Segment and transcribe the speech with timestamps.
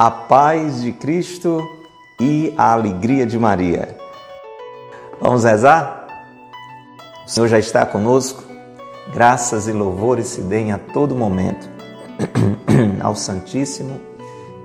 [0.00, 1.62] a paz de Cristo
[2.18, 3.98] e a alegria de Maria.
[5.20, 6.06] Vamos rezar?
[7.26, 8.42] O Senhor já está conosco.
[9.12, 11.68] Graças e louvores se deem a todo momento
[13.04, 14.00] ao Santíssimo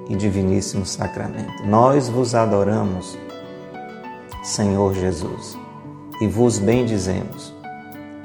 [0.07, 1.65] e Diviníssimo Sacramento.
[1.65, 3.17] Nós vos adoramos,
[4.41, 5.57] Senhor Jesus,
[6.21, 7.53] e vos bendizemos,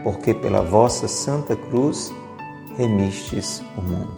[0.04, 2.14] porque pela vossa Santa Cruz
[2.78, 4.14] remistes o mundo.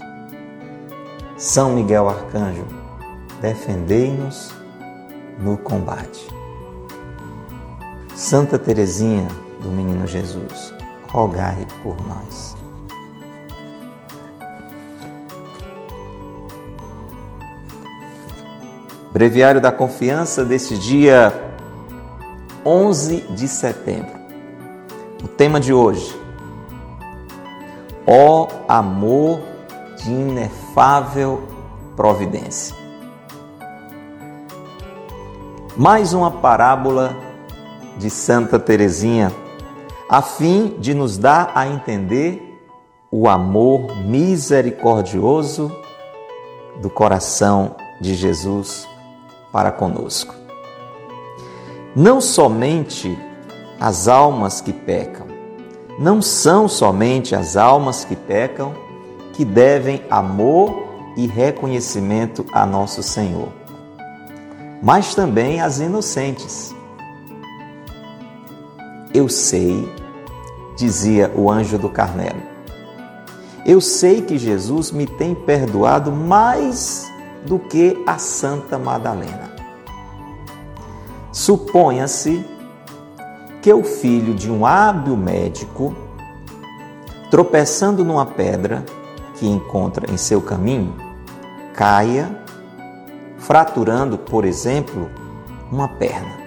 [1.39, 2.82] São Miguel Arcanjo,
[3.43, 4.55] defendei-nos
[5.37, 6.29] no combate.
[8.15, 9.27] Santa Teresinha
[9.61, 10.73] do Menino Jesus,
[11.09, 12.57] rogai por nós.
[19.13, 21.35] Breviário da Confiança deste dia
[22.65, 24.23] 11 de setembro.
[25.23, 26.17] O tema de hoje:
[28.07, 29.41] Ó amor
[29.99, 31.43] de inefável
[31.95, 32.82] providência.
[35.77, 37.17] Mais uma parábola
[37.97, 39.33] de Santa Teresinha,
[40.09, 42.61] a fim de nos dar a entender
[43.11, 45.75] o amor misericordioso
[46.81, 48.87] do coração de Jesus
[49.51, 50.35] para conosco.
[51.97, 53.19] Não somente
[53.81, 55.27] as almas que pecam,
[55.99, 58.75] não são somente as almas que pecam
[59.33, 60.85] que devem amor
[61.17, 63.62] e reconhecimento a nosso Senhor
[64.83, 66.75] mas também as inocentes.
[69.15, 69.89] Eu sei,
[70.77, 72.43] dizia o anjo do Carmelo,
[73.65, 77.09] eu sei que Jesus me tem perdoado mais
[77.47, 79.53] do que a Santa Madalena.
[81.31, 82.45] Suponha-se
[83.63, 85.95] que o filho de um hábil médico,
[87.31, 88.85] tropeçando numa pedra
[89.37, 90.95] que encontra em seu caminho,
[91.73, 92.42] caia
[93.43, 95.11] fraturando, por exemplo,
[95.71, 96.41] uma perna.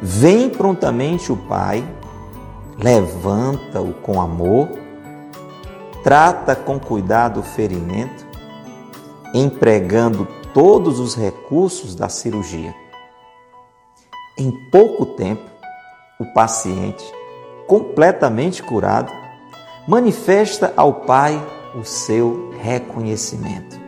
[0.00, 1.86] Vem prontamente o pai,
[2.78, 4.68] levanta-o com amor,
[6.04, 8.26] trata com cuidado o ferimento,
[9.34, 12.74] empregando todos os recursos da cirurgia.
[14.38, 15.42] Em pouco tempo,
[16.20, 17.04] o paciente,
[17.66, 19.12] completamente curado,
[19.86, 21.42] manifesta ao pai
[21.74, 23.87] o seu reconhecimento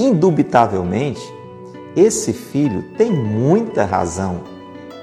[0.00, 1.22] indubitavelmente,
[1.94, 4.40] esse filho tem muita razão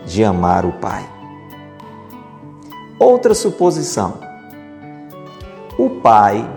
[0.06, 1.08] de amar o pai.
[2.98, 4.20] Outra suposição:
[5.78, 6.50] o pai,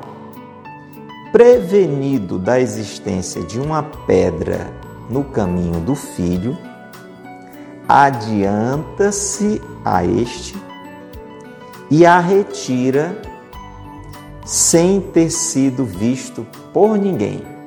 [1.30, 4.72] prevenido da existência de uma pedra
[5.10, 6.56] no caminho do filho,
[7.86, 10.56] adianta-se a este
[11.90, 13.20] e a retira
[14.46, 17.59] sem ter sido visto por ninguém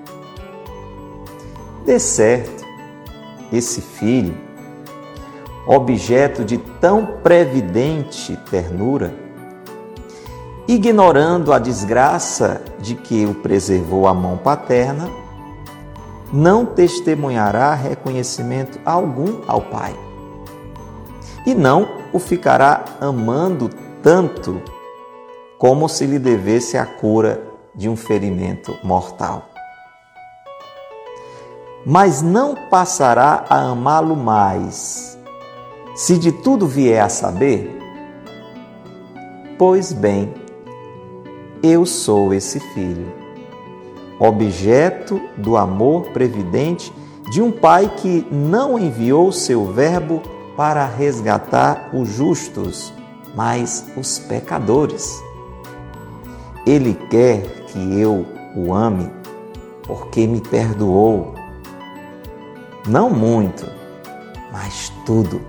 [1.86, 2.64] dê certo.
[3.52, 4.36] Esse filho,
[5.68, 9.14] objeto de tão previdente ternura,
[10.68, 15.10] ignorando a desgraça de que o preservou a mão paterna,
[16.32, 19.96] não testemunhará reconhecimento algum ao Pai.
[21.46, 23.70] E não o ficará amando
[24.02, 24.62] tanto
[25.60, 27.44] como se lhe devesse a cura
[27.76, 29.53] de um ferimento mortal
[31.86, 35.18] mas não passará a amá-lo mais.
[35.96, 37.80] Se de tudo vier a saber,
[39.58, 40.34] pois bem,
[41.62, 43.12] eu sou esse filho,
[44.20, 46.94] objeto do amor previdente
[47.30, 50.22] de um pai que não enviou seu Verbo
[50.56, 52.94] para resgatar os justos,
[53.36, 55.22] mas os pecadores.
[56.66, 59.10] Ele quer que eu o ame
[59.84, 61.34] porque me perdoou
[62.88, 63.66] não muito,
[64.52, 65.42] mas tudo.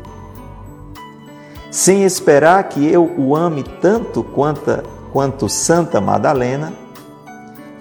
[1.71, 6.73] Sem esperar que eu o ame tanto quanto, quanto Santa Madalena,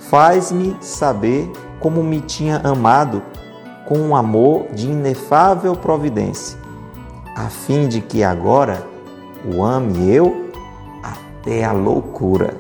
[0.09, 3.21] faz-me saber como me tinha amado
[3.85, 6.57] com um amor de inefável providência,
[7.35, 8.83] a fim de que agora
[9.45, 10.51] o ame eu
[11.03, 12.55] até a loucura.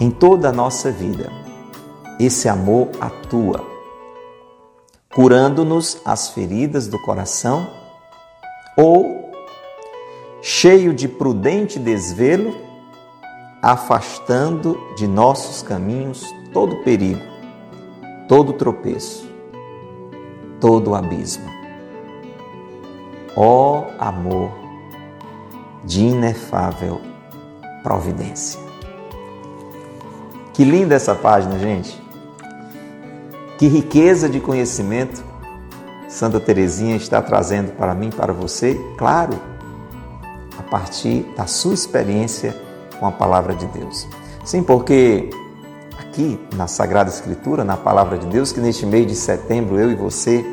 [0.00, 1.41] Em toda a nossa vida,
[2.24, 3.64] esse amor atua,
[5.14, 7.68] curando-nos as feridas do coração
[8.76, 9.30] ou,
[10.40, 12.54] cheio de prudente desvelo,
[13.62, 17.22] afastando de nossos caminhos todo perigo,
[18.28, 19.28] todo tropeço,
[20.60, 21.50] todo abismo.
[23.36, 24.50] Ó amor
[25.84, 27.00] de inefável
[27.82, 28.60] providência.
[30.52, 32.01] Que linda essa página, gente.
[33.58, 35.22] Que riqueza de conhecimento
[36.12, 39.40] Santa Teresinha está trazendo para mim, para você, claro,
[40.58, 42.54] a partir da sua experiência
[43.00, 44.06] com a palavra de Deus.
[44.44, 45.30] Sim, porque
[45.98, 49.94] aqui na Sagrada Escritura, na palavra de Deus, que neste mês de setembro eu e
[49.94, 50.44] você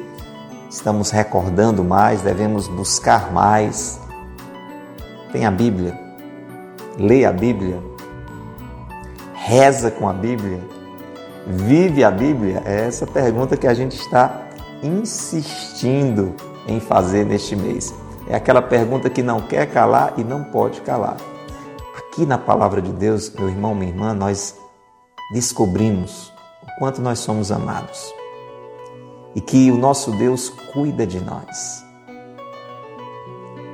[0.70, 4.00] estamos recordando mais, devemos buscar mais.
[5.34, 6.00] Tem a Bíblia,
[6.98, 7.84] lê a Bíblia,
[9.34, 10.62] reza com a Bíblia,
[11.50, 12.62] vive a Bíblia?
[12.64, 14.48] É essa pergunta que a gente está
[14.84, 16.36] insistindo
[16.68, 17.94] em fazer neste mês.
[18.28, 21.18] É aquela pergunta que não quer calar e não pode calar.
[21.98, 24.56] Aqui na palavra de Deus, meu irmão, minha irmã, nós
[25.34, 26.32] descobrimos
[26.62, 28.14] o quanto nós somos amados
[29.36, 31.84] e que o nosso Deus cuida de nós.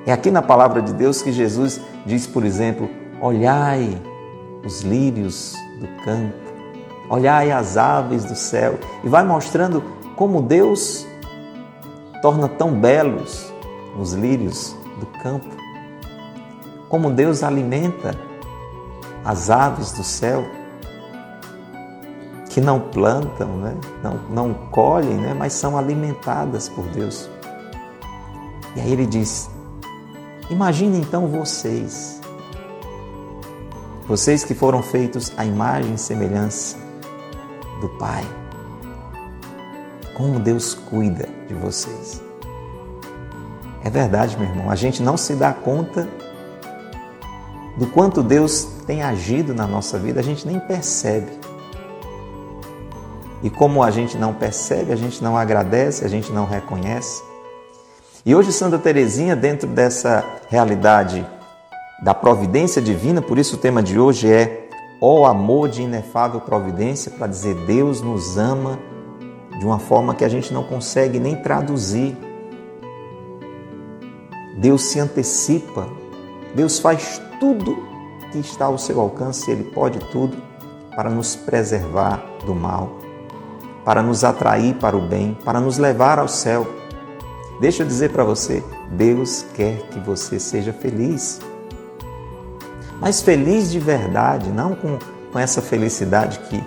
[0.06, 2.90] É aqui na palavra de Deus que Jesus diz, por exemplo,
[3.22, 4.02] olhai
[4.64, 6.45] os lírios do campo,
[7.10, 9.84] olhai as aves do céu, e vai mostrando
[10.16, 11.06] como Deus
[12.22, 13.54] torna tão belos
[14.00, 15.48] os lírios do campo,
[16.90, 18.16] como Deus alimenta
[19.24, 20.44] as aves do céu,
[22.50, 23.76] que não plantam, né?
[24.02, 25.36] não, não colhem, né?
[25.38, 27.30] mas são alimentadas por Deus.
[28.76, 29.50] E aí ele diz:
[30.50, 32.22] Imagine então vocês,
[34.08, 36.85] vocês que foram feitos à imagem e semelhança
[37.86, 38.26] do Pai
[40.16, 42.22] como Deus cuida de vocês.
[43.84, 46.08] É verdade, meu irmão, a gente não se dá conta
[47.78, 51.32] do quanto Deus tem agido na nossa vida, a gente nem percebe.
[53.44, 57.22] E como a gente não percebe, a gente não agradece, a gente não reconhece.
[58.26, 61.28] E hoje Santa Teresinha, dentro dessa realidade
[62.02, 64.65] da providência divina, por isso o tema de hoje é
[65.00, 68.80] Ó amor de inefável providência, para dizer Deus nos ama
[69.60, 72.18] de uma forma que a gente não consegue nem traduzir.
[74.58, 75.88] Deus se antecipa,
[76.54, 77.78] Deus faz tudo
[78.32, 80.38] que está ao seu alcance, Ele pode tudo
[80.96, 82.90] para nos preservar do mal,
[83.84, 86.66] para nos atrair para o bem, para nos levar ao céu.
[87.60, 91.40] Deixa eu dizer para você, Deus quer que você seja feliz.
[93.00, 94.98] Mas feliz de verdade, não com,
[95.32, 96.64] com essa felicidade que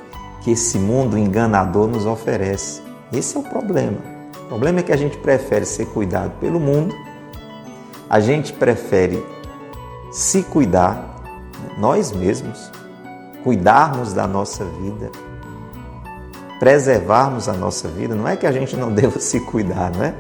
[0.49, 2.81] que esse mundo enganador nos oferece.
[3.13, 3.99] Esse é o problema.
[4.45, 6.95] O problema é que a gente prefere ser cuidado pelo mundo,
[8.09, 9.23] a gente prefere
[10.11, 11.17] se cuidar,
[11.77, 12.71] nós mesmos,
[13.45, 15.11] cuidarmos da nossa vida,
[16.59, 18.15] preservarmos a nossa vida.
[18.15, 20.15] Não é que a gente não deva se cuidar, não é?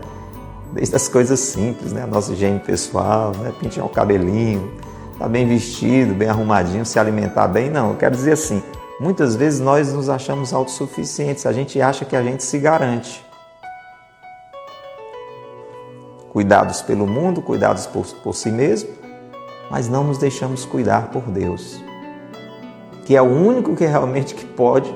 [0.74, 2.02] Desde as coisas simples, né?
[2.02, 3.50] A nossa higiene pessoal, né?
[3.58, 4.70] Pintar o cabelinho,
[5.18, 7.70] estar tá bem vestido, bem arrumadinho, se alimentar bem.
[7.70, 8.62] Não, eu quero dizer assim,
[9.00, 13.24] Muitas vezes nós nos achamos autossuficientes, a gente acha que a gente se garante.
[16.32, 18.90] Cuidados pelo mundo, cuidados por, por si mesmo,
[19.70, 21.80] mas não nos deixamos cuidar por Deus,
[23.04, 24.92] que é o único que realmente que pode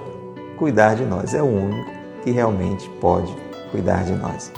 [0.59, 1.91] cuidar de nós, é o único
[2.25, 3.33] que realmente pode
[3.71, 4.51] cuidar de nós.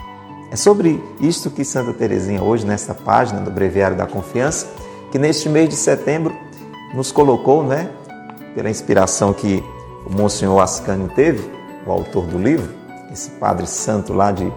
[0.50, 4.68] É sobre isto que Santa Teresinha hoje, nesta página do Breviário da Confiança,
[5.14, 6.34] que neste mês de setembro
[6.92, 7.88] nos colocou, né,
[8.52, 9.62] pela inspiração que
[10.04, 11.48] o Monsenhor Ascânio teve,
[11.86, 12.68] o autor do livro,
[13.12, 14.52] esse padre santo lá de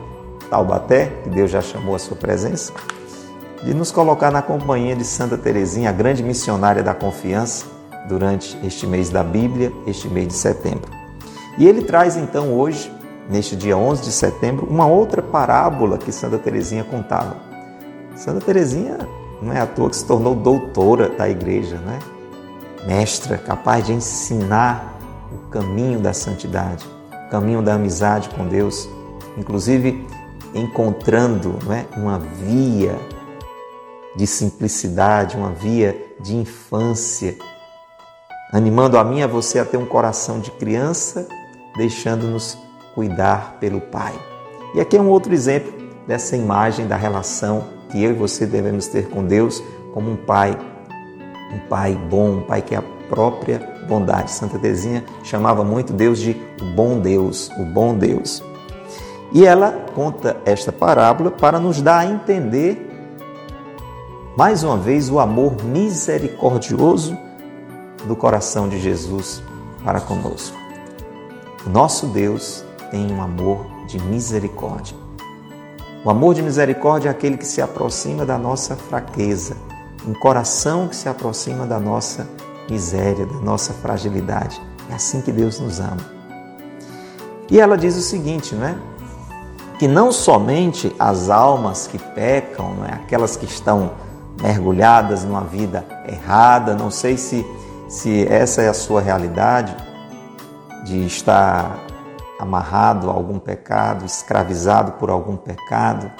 [0.50, 2.74] Taubaté, que Deus já chamou a sua presença,
[3.64, 7.68] de nos colocar na companhia de Santa Teresinha, a grande missionária da confiança,
[8.10, 10.90] durante este mês da Bíblia, este mês de setembro.
[11.60, 12.92] E ele traz então hoje,
[13.30, 17.36] neste dia 11 de setembro, uma outra parábola que Santa Teresinha contava.
[18.16, 18.98] Santa Teresinha
[19.42, 22.00] não é à toa que se tornou doutora da igreja, né?
[22.88, 24.98] mestra, capaz de ensinar
[25.32, 26.86] o caminho da santidade,
[27.28, 28.90] o caminho da amizade com Deus,
[29.38, 30.08] inclusive
[30.54, 32.98] encontrando não é, uma via
[34.16, 37.36] de simplicidade, uma via de infância,
[38.54, 41.28] animando a mim a você a ter um coração de criança,
[41.76, 42.58] deixando-nos
[42.96, 44.14] cuidar pelo Pai.
[44.74, 45.74] E aqui é um outro exemplo
[46.08, 49.64] dessa imagem da relação que eu e você devemos ter com Deus
[49.94, 50.58] como um Pai
[51.52, 54.32] um pai bom, um pai que é a própria bondade.
[54.32, 58.44] Santa Teresinha chamava muito Deus de o bom Deus, o bom Deus.
[59.32, 62.84] E ela conta esta parábola para nos dar a entender
[64.38, 67.18] mais uma vez o amor misericordioso
[68.06, 69.42] do coração de Jesus
[69.84, 70.56] para conosco.
[71.66, 75.07] Nosso Deus tem um amor de misericórdia.
[76.08, 79.58] O amor de misericórdia é aquele que se aproxima da nossa fraqueza,
[80.08, 82.26] um coração que se aproxima da nossa
[82.70, 84.62] miséria, da nossa fragilidade.
[84.90, 85.98] É assim que Deus nos ama.
[87.52, 88.76] E ela diz o seguinte, não é?
[89.78, 92.94] Que não somente as almas que pecam, não é?
[92.94, 93.92] aquelas que estão
[94.42, 97.46] mergulhadas numa vida errada, não sei se,
[97.90, 99.76] se essa é a sua realidade,
[100.86, 101.86] de estar
[102.40, 106.12] amarrado a algum pecado, escravizado por algum pecado,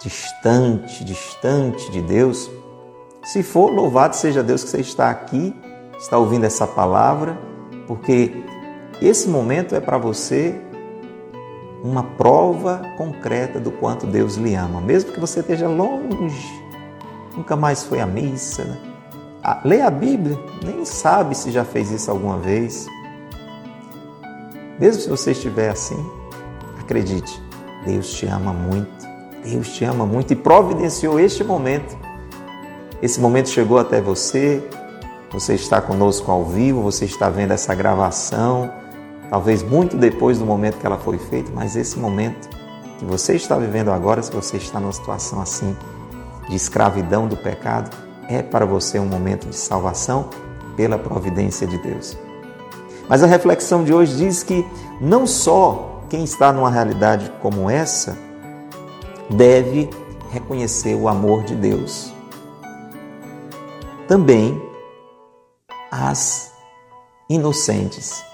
[0.00, 2.50] distante, distante de Deus.
[3.24, 5.54] Se for, louvado seja Deus que você está aqui,
[5.98, 7.38] está ouvindo essa palavra,
[7.86, 8.44] porque
[9.00, 10.60] esse momento é para você
[11.82, 16.62] uma prova concreta do quanto Deus lhe ama, mesmo que você esteja longe,
[17.36, 18.78] nunca mais foi à missa, né?
[19.64, 22.86] lê a Bíblia, nem sabe se já fez isso alguma vez.
[24.78, 26.04] Mesmo se você estiver assim,
[26.80, 27.42] acredite,
[27.84, 28.90] Deus te ama muito.
[29.44, 31.96] Deus te ama muito e providenciou este momento.
[33.02, 34.62] Esse momento chegou até você,
[35.30, 38.72] você está conosco ao vivo, você está vendo essa gravação,
[39.28, 42.48] talvez muito depois do momento que ela foi feita, mas esse momento
[42.98, 45.76] que você está vivendo agora, se você está numa situação assim
[46.48, 47.90] de escravidão do pecado,
[48.28, 50.28] é para você um momento de salvação
[50.76, 52.16] pela providência de Deus.
[53.08, 54.66] Mas a reflexão de hoje diz que
[55.00, 58.16] não só quem está numa realidade como essa
[59.30, 59.88] deve
[60.30, 62.12] reconhecer o amor de Deus.
[64.06, 64.60] Também
[65.90, 66.52] as
[67.28, 68.24] inocentes.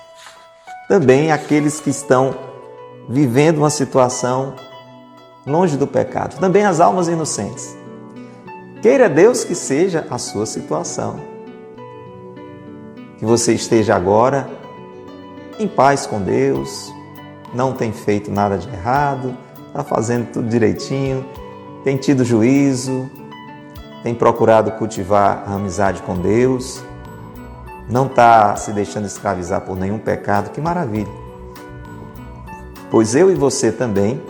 [0.89, 2.35] Também aqueles que estão
[3.09, 4.55] vivendo uma situação
[5.47, 6.39] longe do pecado.
[6.39, 7.77] Também as almas inocentes.
[8.83, 11.21] Queira Deus que seja a sua situação.
[13.19, 14.58] Que você esteja agora
[15.59, 16.93] em paz com Deus,
[17.53, 19.37] não tem feito nada de errado,
[19.67, 21.25] está fazendo tudo direitinho,
[21.83, 23.11] tem tido juízo,
[24.03, 26.83] tem procurado cultivar a amizade com Deus,
[27.89, 31.13] não está se deixando escravizar por nenhum pecado, que maravilha.
[32.91, 34.23] Pois eu e você também,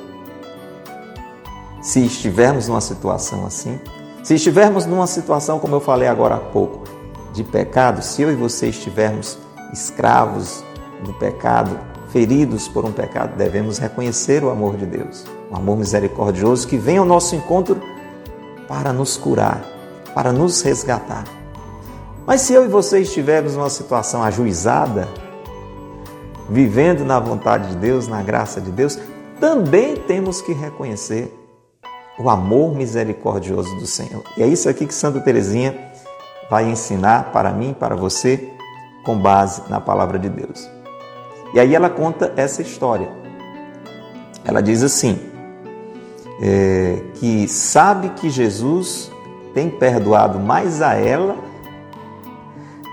[1.80, 3.78] se estivermos numa situação assim,
[4.22, 6.84] se estivermos numa situação, como eu falei agora há pouco,
[7.32, 9.38] de pecado, se eu e você estivermos
[9.72, 10.64] escravos
[11.04, 11.78] do pecado,
[12.08, 16.98] feridos por um pecado, devemos reconhecer o amor de Deus, o amor misericordioso que vem
[16.98, 17.80] ao nosso encontro
[18.66, 19.62] para nos curar,
[20.14, 21.24] para nos resgatar.
[22.26, 25.08] Mas se eu e você estivermos numa situação ajuizada,
[26.48, 28.98] vivendo na vontade de Deus, na graça de Deus,
[29.40, 31.34] também temos que reconhecer
[32.18, 34.22] o amor misericordioso do Senhor.
[34.36, 35.74] E é isso aqui que Santa Teresinha
[36.50, 38.50] vai ensinar para mim, para você,
[39.04, 40.77] com base na palavra de Deus.
[41.54, 43.08] E aí ela conta essa história.
[44.44, 45.18] Ela diz assim:
[46.40, 49.10] é, que sabe que Jesus
[49.54, 51.36] tem perdoado mais a ela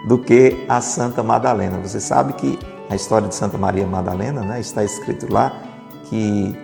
[0.08, 1.80] do que a Santa Madalena.
[1.80, 2.58] Você sabe que
[2.90, 5.62] a história de Santa Maria Madalena, né, está escrito lá
[6.06, 6.56] que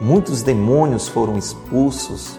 [0.00, 2.38] muitos demônios foram expulsos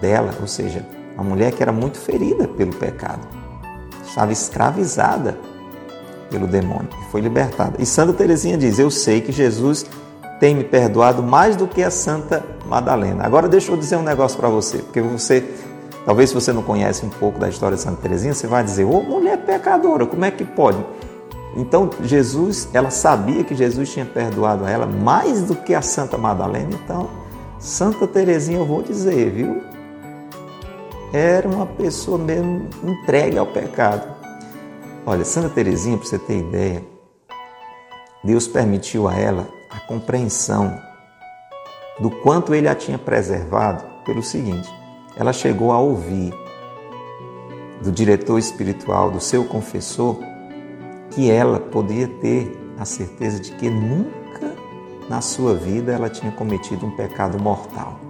[0.00, 3.26] dela, ou seja, uma mulher que era muito ferida pelo pecado,
[4.06, 5.38] estava escravizada
[6.30, 7.74] pelo demônio e foi libertada.
[7.78, 9.86] E Santa Teresinha diz: Eu sei que Jesus
[10.38, 13.24] tem me perdoado mais do que a Santa Madalena.
[13.24, 15.42] Agora deixa eu dizer um negócio para você, porque você,
[16.04, 18.84] talvez se você não conhece um pouco da história de Santa Teresinha, você vai dizer:
[18.84, 20.84] "Ô, oh, mulher pecadora, como é que pode?"
[21.56, 26.18] Então, Jesus, ela sabia que Jesus tinha perdoado a ela mais do que a Santa
[26.18, 26.68] Madalena.
[26.84, 27.08] Então,
[27.58, 29.62] Santa Teresinha, eu vou dizer, viu?
[31.14, 34.06] Era uma pessoa mesmo entregue ao pecado.
[35.08, 36.84] Olha, Santa Teresinha, para você ter ideia,
[38.24, 40.76] Deus permitiu a ela a compreensão
[42.00, 44.68] do quanto ele a tinha preservado pelo seguinte:
[45.16, 46.34] ela chegou a ouvir
[47.80, 50.18] do diretor espiritual, do seu confessor,
[51.12, 54.56] que ela podia ter a certeza de que nunca
[55.08, 58.00] na sua vida ela tinha cometido um pecado mortal.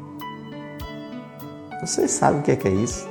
[1.82, 3.06] Você sabe o que é, que é isso?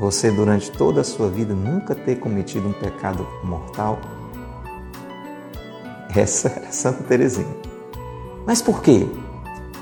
[0.00, 3.98] Você, durante toda a sua vida, nunca ter cometido um pecado mortal?
[6.16, 7.54] Essa é Santa Teresinha.
[8.46, 9.06] Mas por quê?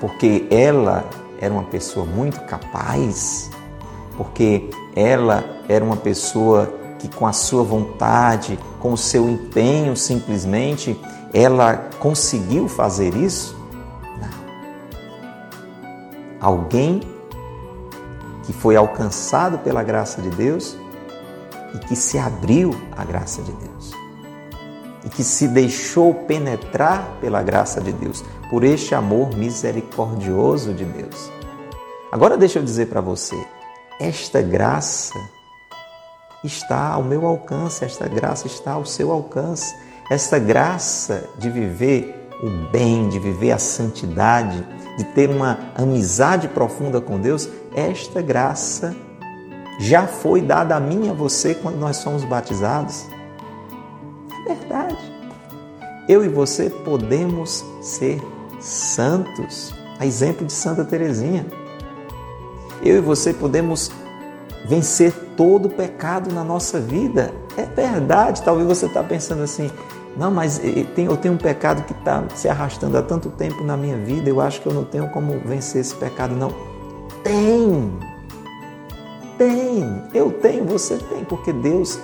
[0.00, 1.08] Porque ela
[1.40, 3.48] era uma pessoa muito capaz,
[4.16, 6.66] porque ela era uma pessoa
[6.98, 11.00] que, com a sua vontade, com o seu empenho, simplesmente,
[11.32, 13.56] ela conseguiu fazer isso?
[14.20, 14.28] Não.
[16.40, 17.02] Alguém
[18.48, 20.74] que foi alcançado pela graça de Deus
[21.74, 23.92] e que se abriu à graça de Deus.
[25.04, 31.30] E que se deixou penetrar pela graça de Deus, por este amor misericordioso de Deus.
[32.10, 33.36] Agora deixa eu dizer para você,
[34.00, 35.12] esta graça
[36.42, 39.76] está ao meu alcance, esta graça está ao seu alcance.
[40.10, 44.66] Esta graça de viver o bem, de viver a santidade,
[44.96, 48.94] de ter uma amizade profunda com Deus, esta graça
[49.78, 53.06] já foi dada a mim e a você quando nós somos batizados.
[54.46, 54.98] É verdade.
[56.08, 58.20] Eu e você podemos ser
[58.58, 61.46] santos, a exemplo de Santa Teresinha.
[62.82, 63.90] Eu e você podemos
[64.64, 67.32] vencer todo o pecado na nossa vida.
[67.56, 68.42] É verdade.
[68.42, 69.70] Talvez você está pensando assim,
[70.16, 73.96] não, mas eu tenho um pecado que está se arrastando há tanto tempo na minha
[73.96, 76.34] vida, eu acho que eu não tenho como vencer esse pecado.
[76.34, 76.52] Não.
[77.22, 77.92] Tem!
[79.36, 80.02] Tem!
[80.12, 82.00] Eu tenho, você tem, porque Deus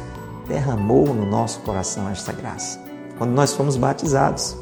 [0.47, 2.79] derramou no nosso coração esta graça.
[3.19, 4.57] Quando nós fomos batizados.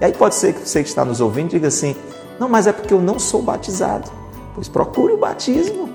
[0.00, 1.94] E aí pode ser que você que está nos ouvindo diga assim:
[2.40, 4.10] não, mas é porque eu não sou batizado.
[4.54, 5.90] Pois procure o batismo.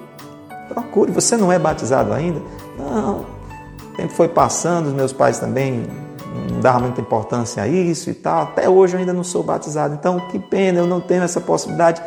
[0.70, 1.12] Procure.
[1.12, 2.42] Você não é batizado ainda?
[2.78, 3.26] Não.
[3.92, 5.86] O tempo foi passando, os meus pais também
[6.58, 8.44] não davam muita importância a isso e tal.
[8.44, 9.94] Até hoje eu ainda não sou batizado.
[9.94, 12.02] Então, que pena, eu não tenho essa possibilidade.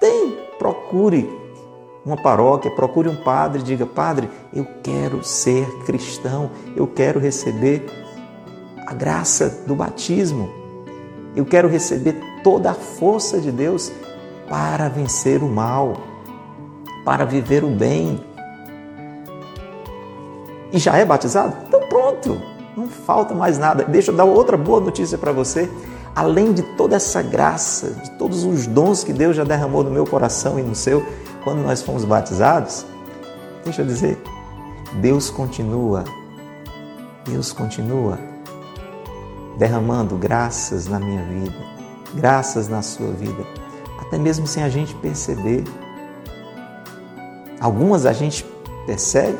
[0.00, 1.28] Tem, procure
[2.04, 7.84] uma paróquia, procure um padre, diga: Padre, eu quero ser cristão, eu quero receber
[8.86, 10.48] a graça do batismo,
[11.34, 13.90] eu quero receber toda a força de Deus
[14.48, 15.94] para vencer o mal,
[17.04, 18.20] para viver o bem.
[20.72, 21.56] E já é batizado?
[21.66, 22.40] Então pronto,
[22.76, 23.84] não falta mais nada.
[23.84, 25.70] Deixa eu dar outra boa notícia para você.
[26.14, 30.06] Além de toda essa graça, de todos os dons que Deus já derramou no meu
[30.06, 31.04] coração e no seu,
[31.42, 32.86] quando nós fomos batizados,
[33.64, 34.18] deixa eu dizer,
[34.94, 36.04] Deus continua,
[37.24, 38.18] Deus continua
[39.58, 41.56] derramando graças na minha vida,
[42.14, 43.44] graças na sua vida,
[44.00, 45.64] até mesmo sem a gente perceber.
[47.60, 48.44] Algumas a gente
[48.86, 49.38] percebe,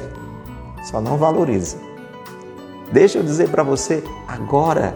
[0.85, 1.86] só não valoriza.
[2.93, 4.95] Deixa eu dizer para você, agora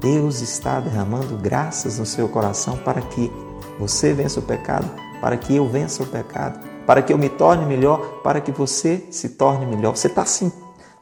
[0.00, 3.30] Deus está derramando graças no seu coração para que
[3.78, 4.88] você vença o pecado,
[5.20, 9.04] para que eu vença o pecado, para que eu me torne melhor, para que você
[9.10, 9.96] se torne melhor.
[9.96, 10.52] Você está assim,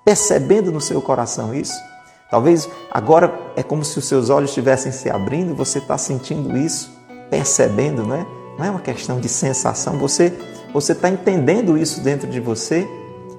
[0.04, 1.78] percebendo no seu coração isso?
[2.30, 6.90] Talvez agora é como se os seus olhos estivessem se abrindo, você está sentindo isso,
[7.28, 8.26] percebendo, não é?
[8.58, 10.32] Não é uma questão de sensação, você
[10.72, 12.88] você está entendendo isso dentro de você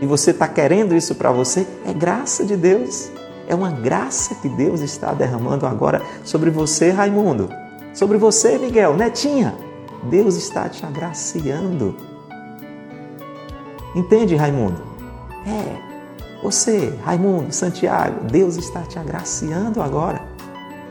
[0.01, 3.11] e você está querendo isso para você, é graça de Deus.
[3.47, 7.49] É uma graça que Deus está derramando agora sobre você, Raimundo.
[7.93, 9.53] Sobre você, Miguel, Netinha.
[10.03, 11.95] Deus está te agraciando.
[13.93, 14.81] Entende, Raimundo?
[15.45, 15.77] É,
[16.41, 20.21] você, Raimundo, Santiago, Deus está te agraciando agora.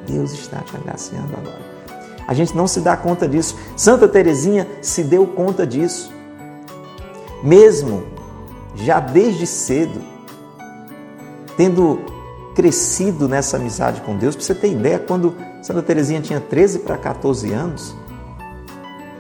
[0.07, 1.71] Deus está te agraciando agora.
[2.29, 3.57] A gente não se dá conta disso.
[3.77, 6.13] Santa Teresinha se deu conta disso.
[7.43, 8.20] Mesmo
[8.85, 10.01] já desde cedo,
[11.57, 12.01] tendo
[12.55, 16.97] crescido nessa amizade com Deus, para você ter ideia, quando Santa Teresinha tinha 13 para
[16.97, 17.95] 14 anos,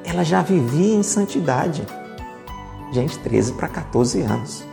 [0.05, 1.87] ela já vivia em santidade.
[2.93, 4.71] Gente, 13 para 14 anos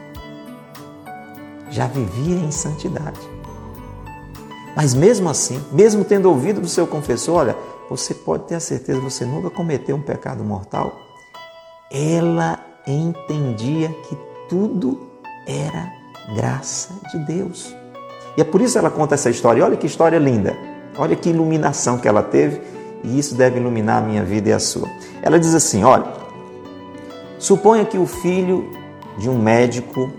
[1.70, 3.20] já vivia em santidade.
[4.76, 7.58] Mas mesmo assim, mesmo tendo ouvido do seu confessor, olha,
[7.90, 10.98] você pode ter a certeza você nunca cometeu um pecado mortal.
[11.92, 14.16] Ela entendia que
[14.50, 15.00] tudo
[15.46, 15.92] era
[16.36, 17.76] graça de Deus.
[18.38, 19.64] E é por isso ela conta essa história.
[19.64, 20.56] olha que história linda.
[20.98, 22.60] Olha que iluminação que ela teve,
[23.04, 24.88] e isso deve iluminar a minha vida e a sua.
[25.22, 26.06] Ela diz assim: olha,
[27.38, 28.68] suponha que o filho
[29.18, 30.12] de um médico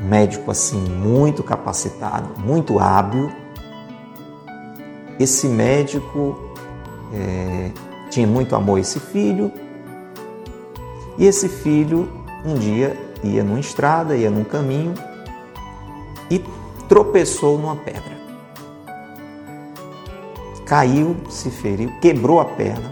[0.00, 3.30] um médico assim muito capacitado, muito hábil.
[5.18, 6.38] Esse médico
[7.12, 7.70] é,
[8.08, 9.52] tinha muito amor a esse filho
[11.18, 12.08] e esse filho
[12.44, 14.94] um dia ia numa estrada, ia num caminho
[16.30, 16.42] e
[16.88, 18.18] tropeçou numa pedra.
[20.64, 22.90] Caiu, se feriu, quebrou a perna.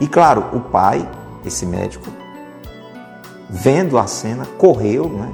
[0.00, 1.08] E claro, o pai,
[1.44, 2.08] esse médico,
[3.48, 5.32] vendo a cena, correu, né?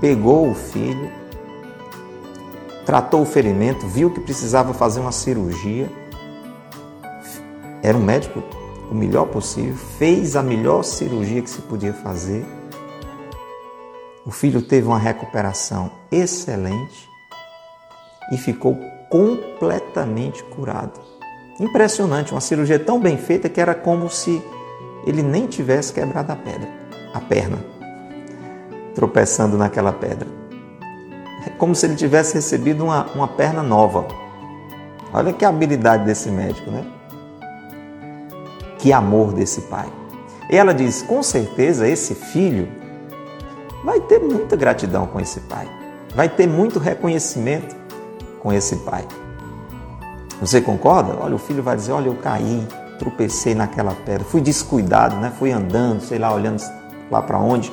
[0.00, 1.10] pegou o filho,
[2.84, 5.90] tratou o ferimento, viu que precisava fazer uma cirurgia.
[7.82, 8.42] Era um médico
[8.90, 12.44] o melhor possível, fez a melhor cirurgia que se podia fazer.
[14.24, 17.08] O filho teve uma recuperação excelente
[18.32, 18.76] e ficou
[19.08, 21.00] completamente curado.
[21.60, 24.42] Impressionante, uma cirurgia tão bem feita que era como se
[25.06, 27.58] ele nem tivesse quebrado a pedra a perna,
[28.94, 30.28] tropeçando naquela pedra.
[31.46, 34.06] É como se ele tivesse recebido uma, uma perna nova.
[35.12, 36.84] Olha que habilidade desse médico, né?
[38.78, 39.86] Que amor desse pai.
[40.50, 42.68] E ela diz: com certeza esse filho
[43.84, 45.68] vai ter muita gratidão com esse pai,
[46.14, 47.74] vai ter muito reconhecimento
[48.40, 49.06] com esse pai.
[50.40, 51.16] Você concorda?
[51.20, 52.66] Olha, o filho vai dizer: Olha, eu caí,
[52.98, 55.32] tropecei naquela pedra, fui descuidado, né?
[55.38, 56.62] fui andando, sei lá, olhando
[57.10, 57.72] lá para onde,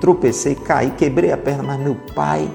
[0.00, 2.50] tropecei, caí, quebrei a perna, mas meu pai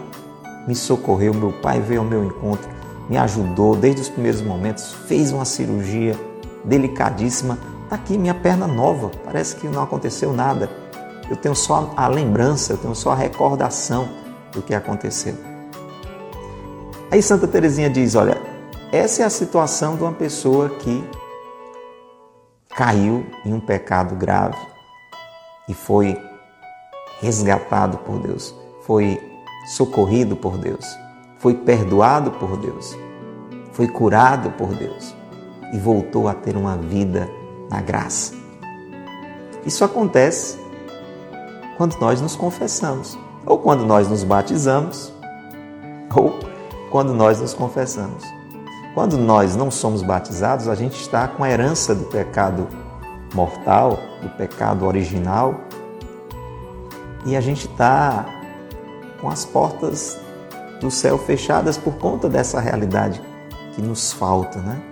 [0.67, 2.69] me socorreu, meu pai veio ao meu encontro,
[3.09, 6.15] me ajudou desde os primeiros momentos, fez uma cirurgia
[6.63, 7.57] delicadíssima.
[7.89, 10.69] Está aqui minha perna nova, parece que não aconteceu nada.
[11.27, 14.07] Eu tenho só a lembrança, eu tenho só a recordação
[14.51, 15.33] do que aconteceu.
[17.09, 18.39] Aí Santa Teresinha diz: olha,
[18.91, 21.03] essa é a situação de uma pessoa que
[22.77, 24.59] caiu em um pecado grave
[25.67, 26.15] e foi
[27.19, 29.19] resgatado por Deus, foi
[29.65, 30.85] socorrido por Deus,
[31.39, 32.95] foi perdoado por Deus,
[33.71, 35.15] foi curado por Deus
[35.73, 37.38] e voltou a ter uma vida
[37.69, 38.33] na graça.
[39.65, 40.57] Isso acontece
[41.77, 45.13] quando nós nos confessamos, ou quando nós nos batizamos,
[46.15, 46.39] ou
[46.89, 48.23] quando nós nos confessamos.
[48.93, 52.67] Quando nós não somos batizados, a gente está com a herança do pecado
[53.33, 55.55] mortal, do pecado original,
[57.25, 58.25] e a gente está
[59.21, 60.19] com as portas
[60.79, 63.21] do céu fechadas por conta dessa realidade
[63.73, 64.88] que nos falta, né?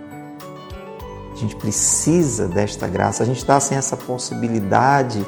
[1.38, 5.24] A gente precisa desta graça, a gente está sem essa possibilidade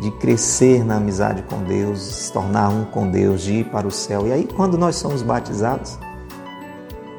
[0.00, 3.90] de crescer na amizade com Deus, se tornar um com Deus, de ir para o
[3.90, 4.26] céu.
[4.26, 5.98] E aí, quando nós somos batizados,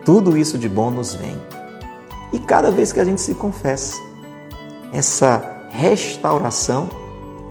[0.03, 1.39] tudo isso de bom nos vem.
[2.33, 4.01] E cada vez que a gente se confessa,
[4.91, 6.89] essa restauração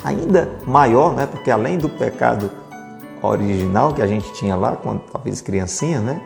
[0.02, 1.24] ainda maior, né?
[1.24, 2.50] porque além do pecado
[3.22, 6.20] original que a gente tinha lá, quando talvez criancinha, né?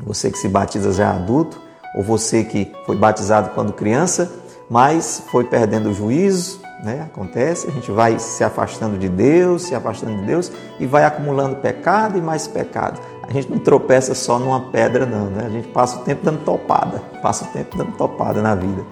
[0.00, 4.30] Você que se batiza já adulto, ou você que foi batizado quando criança,
[4.68, 7.02] mas foi perdendo o juízo, né?
[7.02, 10.50] Acontece, a gente vai se afastando de Deus, se afastando de Deus
[10.80, 13.00] e vai acumulando pecado e mais pecado.
[13.22, 15.44] A gente não tropeça só numa pedra, não, né?
[15.46, 18.84] A gente passa o tempo dando topada, passa o tempo dando topada na vida.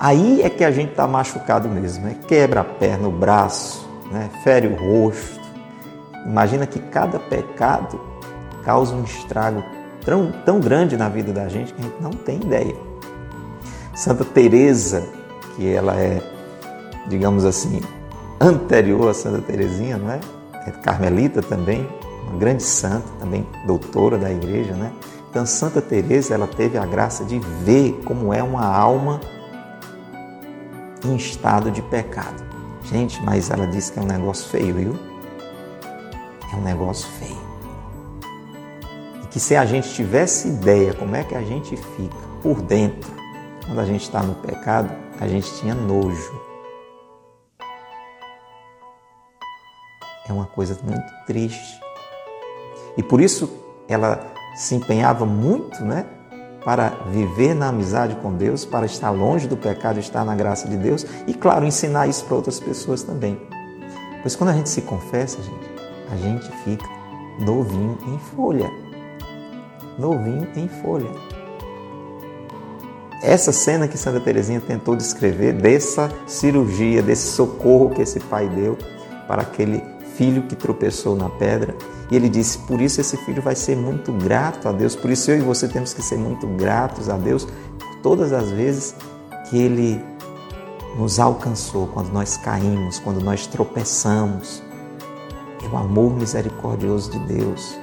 [0.00, 2.16] Aí é que a gente está machucado mesmo, né?
[2.26, 4.30] Quebra a perna, o braço, né?
[4.42, 5.40] fere o rosto.
[6.26, 8.00] Imagina que cada pecado
[8.64, 9.62] causa um estrago
[10.04, 12.76] tão, tão grande na vida da gente que a gente não tem ideia.
[13.94, 15.06] Santa Teresa,
[15.54, 16.22] que ela é
[17.06, 17.80] digamos assim,
[18.40, 20.20] anterior a Santa Teresinha, não é?
[20.66, 21.88] É carmelita também,
[22.28, 24.92] uma grande santa, também doutora da igreja, né?
[25.30, 29.20] Então Santa Teresa, ela teve a graça de ver como é uma alma
[31.04, 32.42] em estado de pecado.
[32.84, 34.98] Gente, mas ela disse que é um negócio feio, viu?
[36.52, 37.41] É um negócio feio.
[39.32, 43.10] Que se a gente tivesse ideia como é que a gente fica por dentro,
[43.64, 46.52] quando a gente está no pecado, a gente tinha nojo
[50.28, 51.80] é uma coisa muito triste.
[52.96, 53.50] E por isso
[53.88, 56.06] ela se empenhava muito, né,
[56.64, 60.76] para viver na amizade com Deus, para estar longe do pecado, estar na graça de
[60.76, 63.40] Deus e, claro, ensinar isso para outras pessoas também.
[64.22, 65.70] Pois quando a gente se confessa, gente,
[66.10, 66.88] a gente fica
[67.40, 68.81] novinho em folha.
[69.98, 71.10] Novinho em folha.
[73.22, 78.76] Essa cena que Santa Teresinha tentou descrever dessa cirurgia, desse socorro que esse pai deu
[79.28, 79.82] para aquele
[80.16, 81.76] filho que tropeçou na pedra.
[82.10, 84.96] E ele disse: Por isso esse filho vai ser muito grato a Deus.
[84.96, 87.44] Por isso eu e você temos que ser muito gratos a Deus
[87.78, 88.94] por todas as vezes
[89.48, 90.02] que ele
[90.96, 94.62] nos alcançou, quando nós caímos, quando nós tropeçamos.
[95.64, 97.78] É o amor misericordioso de Deus.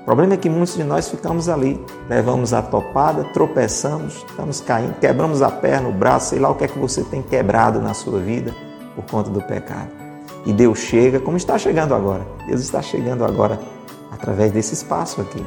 [0.00, 4.98] O problema é que muitos de nós ficamos ali, levamos a topada, tropeçamos, estamos caindo,
[4.98, 7.92] quebramos a perna, o braço, sei lá o que é que você tem quebrado na
[7.92, 8.54] sua vida
[8.96, 9.90] por conta do pecado.
[10.46, 12.26] E Deus chega, como está chegando agora.
[12.46, 13.60] Deus está chegando agora
[14.10, 15.44] através desse espaço aqui.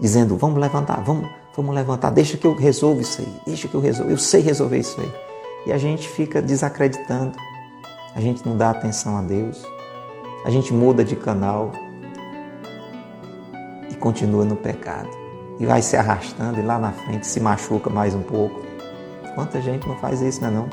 [0.00, 3.80] Dizendo: vamos levantar, vamos, vamos levantar, deixa que eu resolva isso aí, deixa que eu
[3.80, 5.12] resolva, eu sei resolver isso aí.
[5.66, 7.36] E a gente fica desacreditando,
[8.14, 9.62] a gente não dá atenção a Deus,
[10.44, 11.70] a gente muda de canal
[13.96, 15.08] e continua no pecado.
[15.58, 18.60] E vai se arrastando e lá na frente se machuca mais um pouco.
[19.34, 20.68] Quanta gente não faz isso, não é não?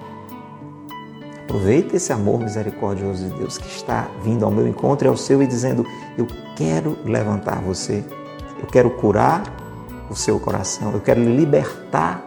[1.43, 5.41] Aproveite esse amor misericordioso de Deus que está vindo ao meu encontro e ao seu
[5.43, 5.85] e dizendo:
[6.17, 8.03] Eu quero levantar você,
[8.59, 9.43] eu quero curar
[10.09, 12.25] o seu coração, eu quero libertar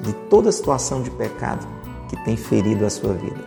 [0.00, 1.66] de toda situação de pecado
[2.08, 3.40] que tem ferido a sua vida.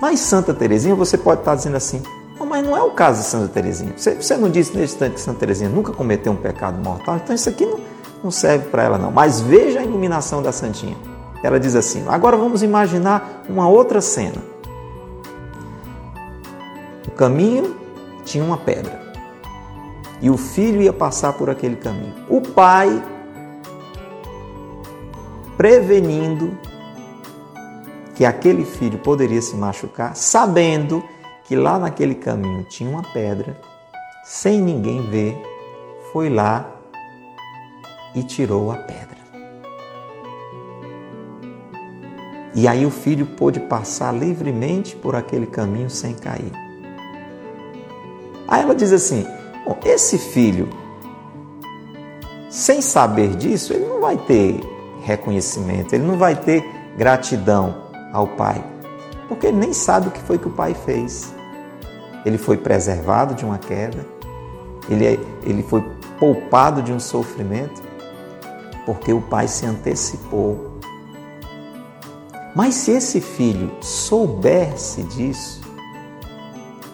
[0.00, 2.02] Mas Santa Teresinha, você pode estar dizendo assim:
[2.68, 3.94] não, é o caso de Santa Teresinha.
[3.96, 7.34] Você, você não disse nesse instante que Santa Teresinha nunca cometeu um pecado mortal, então
[7.34, 7.80] isso aqui não,
[8.24, 9.10] não serve para ela não.
[9.10, 10.96] Mas veja a iluminação da Santinha.
[11.42, 14.42] Ela diz assim: agora vamos imaginar uma outra cena.
[17.06, 17.76] O caminho
[18.24, 19.00] tinha uma pedra
[20.20, 22.14] e o filho ia passar por aquele caminho.
[22.28, 23.02] O pai,
[25.56, 26.56] prevenindo
[28.14, 31.02] que aquele filho poderia se machucar, sabendo
[31.48, 33.58] que lá naquele caminho tinha uma pedra,
[34.22, 35.34] sem ninguém ver,
[36.12, 36.70] foi lá
[38.14, 39.16] e tirou a pedra.
[42.54, 46.52] E aí o filho pôde passar livremente por aquele caminho sem cair.
[48.46, 49.26] Aí ela diz assim:
[49.64, 50.68] Bom, esse filho,
[52.50, 54.60] sem saber disso, ele não vai ter
[55.02, 56.62] reconhecimento, ele não vai ter
[56.98, 58.62] gratidão ao pai,
[59.28, 61.37] porque ele nem sabe o que foi que o pai fez.
[62.24, 64.04] Ele foi preservado de uma queda,
[64.88, 65.82] ele, é, ele foi
[66.18, 67.82] poupado de um sofrimento,
[68.84, 70.78] porque o pai se antecipou.
[72.54, 75.60] Mas se esse filho soubesse disso,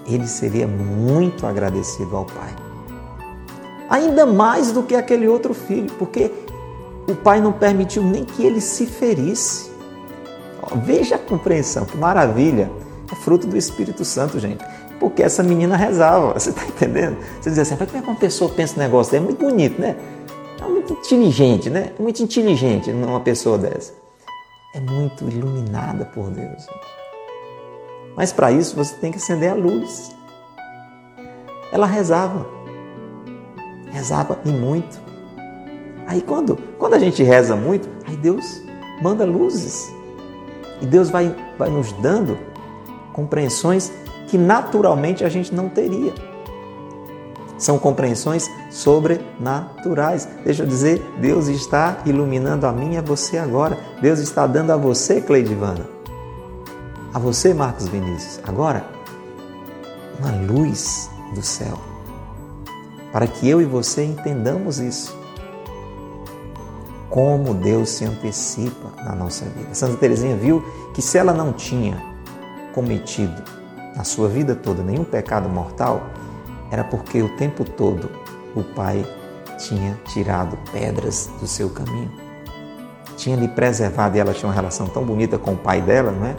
[0.07, 2.55] ele seria muito agradecido ao pai.
[3.89, 6.31] Ainda mais do que aquele outro filho, porque
[7.09, 9.71] o pai não permitiu nem que ele se ferisse.
[10.85, 12.71] Veja a compreensão, que maravilha!
[13.13, 14.65] É fruto do Espírito Santo, gente.
[15.05, 17.19] Porque essa menina rezava, você está entendendo?
[17.39, 19.15] Você diz assim, como é que uma pessoa pensa um negócio?
[19.15, 19.97] É muito bonito, né?
[20.59, 21.93] É muito inteligente, né?
[21.99, 23.93] É muito inteligente uma pessoa dessa.
[24.75, 26.67] É muito iluminada por Deus.
[28.17, 30.11] Mas para isso você tem que acender a luz.
[31.71, 32.47] Ela rezava.
[33.93, 34.99] Rezava e muito.
[36.07, 38.63] Aí quando, quando a gente reza muito, aí Deus
[39.03, 39.95] manda luzes.
[40.81, 42.39] E Deus vai, vai nos dando
[43.13, 43.93] compreensões
[44.27, 46.13] que naturalmente a gente não teria.
[47.57, 50.29] São compreensões sobrenaturais.
[50.45, 53.79] Deixa eu dizer, Deus está iluminando a mim e a você agora.
[54.01, 55.87] Deus está dando a você, Cleidivana,
[57.13, 58.85] a você, Marcos Vinícius, agora
[60.19, 61.79] uma luz do céu,
[63.13, 65.17] para que eu e você entendamos isso
[67.11, 69.73] como Deus se antecipa na nossa vida.
[69.73, 72.03] Santa Teresinha viu que se ela não tinha
[72.75, 73.41] cometido
[73.97, 76.03] na sua vida toda nenhum pecado mortal,
[76.71, 78.11] era porque o tempo todo
[78.55, 79.05] o Pai
[79.59, 82.11] tinha tirado pedras do seu caminho.
[83.17, 86.27] Tinha lhe preservado e ela tinha uma relação tão bonita com o pai dela, não
[86.27, 86.37] é?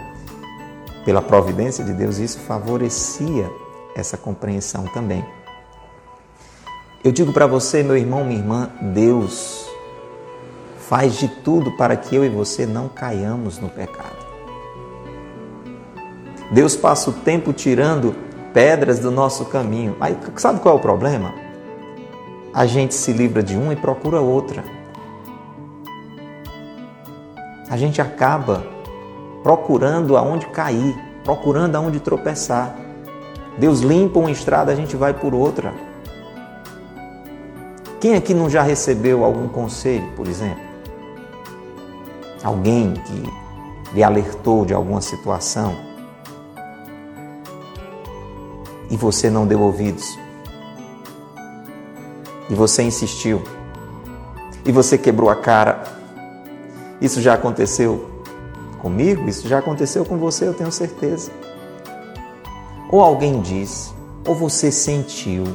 [1.06, 3.50] Pela providência de Deus, isso favorecia
[3.96, 5.26] essa compreensão também.
[7.04, 9.70] Eu digo para você, meu irmão, minha irmã, Deus
[10.80, 14.25] faz de tudo para que eu e você não caiamos no pecado.
[16.52, 18.16] Deus passa o tempo tirando
[18.54, 19.96] pedras do nosso caminho.
[20.00, 21.34] Aí sabe qual é o problema?
[22.54, 24.64] A gente se livra de uma e procura outra.
[27.70, 28.66] A gente acaba
[29.44, 32.76] procurando aonde cair, procurando aonde tropeçar.
[33.58, 35.74] Deus limpa uma estrada, a gente vai por outra.
[38.00, 40.76] Quem aqui não já recebeu algum conselho, por exemplo?
[42.46, 43.34] alguém que
[43.94, 45.76] lhe alertou de alguma situação
[48.90, 50.18] e você não deu ouvidos,
[52.50, 53.42] e você insistiu,
[54.66, 55.84] e você quebrou a cara.
[57.02, 58.10] Isso já aconteceu
[58.80, 61.32] comigo, isso já aconteceu com você, eu tenho certeza.
[62.90, 63.94] Ou alguém disse,
[64.26, 65.46] ou você sentiu,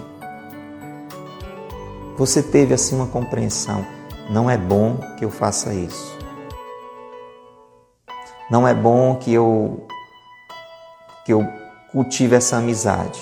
[2.16, 3.86] você teve assim uma compreensão:
[4.28, 6.18] não é bom que eu faça isso.
[8.50, 9.86] Não é bom que eu
[11.24, 11.59] que eu
[11.92, 13.20] cultive essa amizade.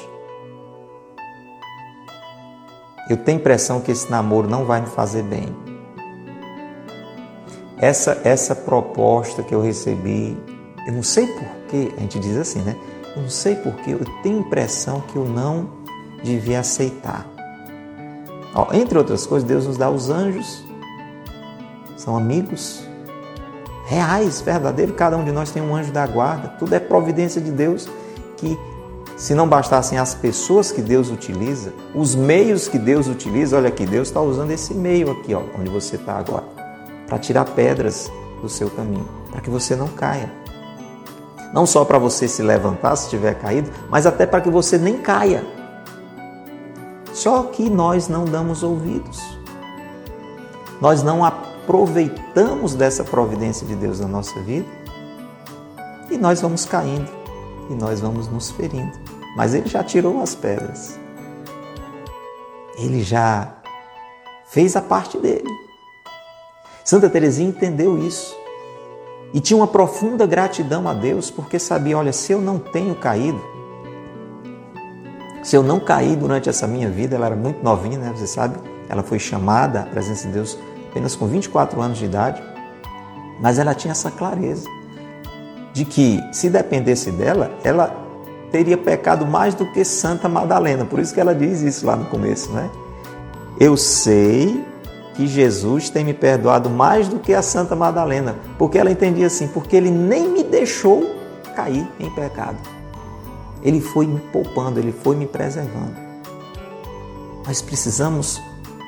[3.09, 5.55] Eu tenho impressão que esse namoro não vai me fazer bem.
[7.79, 10.37] Essa essa proposta que eu recebi,
[10.87, 12.77] eu não sei porquê, a gente diz assim, né?
[13.17, 15.71] Eu não sei porquê, eu tenho impressão que eu não
[16.23, 17.27] devia aceitar.
[18.55, 20.65] Ó, entre outras coisas, Deus nos dá os anjos,
[21.97, 22.87] são amigos,
[23.87, 24.95] reais, verdadeiros.
[24.97, 26.49] Cada um de nós tem um anjo da guarda.
[26.59, 27.89] Tudo é providência de Deus
[28.39, 28.59] que,
[29.17, 33.85] se não bastassem as pessoas que Deus utiliza, os meios que Deus utiliza, olha aqui,
[33.85, 36.45] Deus está usando esse meio aqui, ó, onde você está agora,
[37.07, 40.33] para tirar pedras do seu caminho, para que você não caia.
[41.53, 44.99] Não só para você se levantar se tiver caído, mas até para que você nem
[44.99, 45.45] caia.
[47.13, 49.21] Só que nós não damos ouvidos.
[50.81, 54.69] Nós não aproveitamos dessa providência de Deus na nossa vida
[56.11, 57.18] e nós vamos caindo
[57.69, 58.93] e nós vamos nos ferindo.
[59.37, 60.99] Mas Ele já tirou as pedras.
[62.77, 63.55] Ele já
[64.47, 65.49] fez a parte dele.
[66.85, 68.37] Santa Teresinha entendeu isso.
[69.33, 73.41] E tinha uma profunda gratidão a Deus, porque sabia: olha, se eu não tenho caído,
[75.43, 78.13] se eu não caí durante essa minha vida, ela era muito novinha, né?
[78.17, 80.59] Você sabe, ela foi chamada à presença de Deus
[80.91, 82.43] apenas com 24 anos de idade,
[83.41, 84.78] mas ela tinha essa clareza
[85.79, 87.95] de que se dependesse dela, ela
[88.51, 90.85] teria pecado mais do que Santa Madalena.
[90.85, 92.69] Por isso que ela diz isso lá no começo, né?
[93.61, 94.65] Eu sei
[95.15, 99.47] que Jesus tem me perdoado mais do que a Santa Madalena, porque ela entendia assim,
[99.47, 101.15] porque ele nem me deixou
[101.55, 102.59] cair em pecado.
[103.63, 105.95] Ele foi me poupando, ele foi me preservando.
[107.47, 108.43] Nós precisamos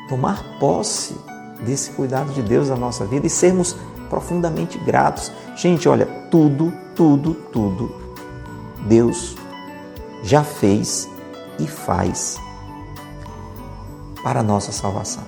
[0.08, 1.14] tomar posse
[1.60, 3.76] desse cuidado de Deus na nossa vida e sermos
[4.08, 5.30] profundamente gratos.
[5.54, 8.00] Gente, olha, tudo, tudo, tudo
[8.86, 9.36] Deus
[10.22, 11.08] já fez
[11.58, 12.38] e faz
[14.22, 15.24] para a nossa salvação.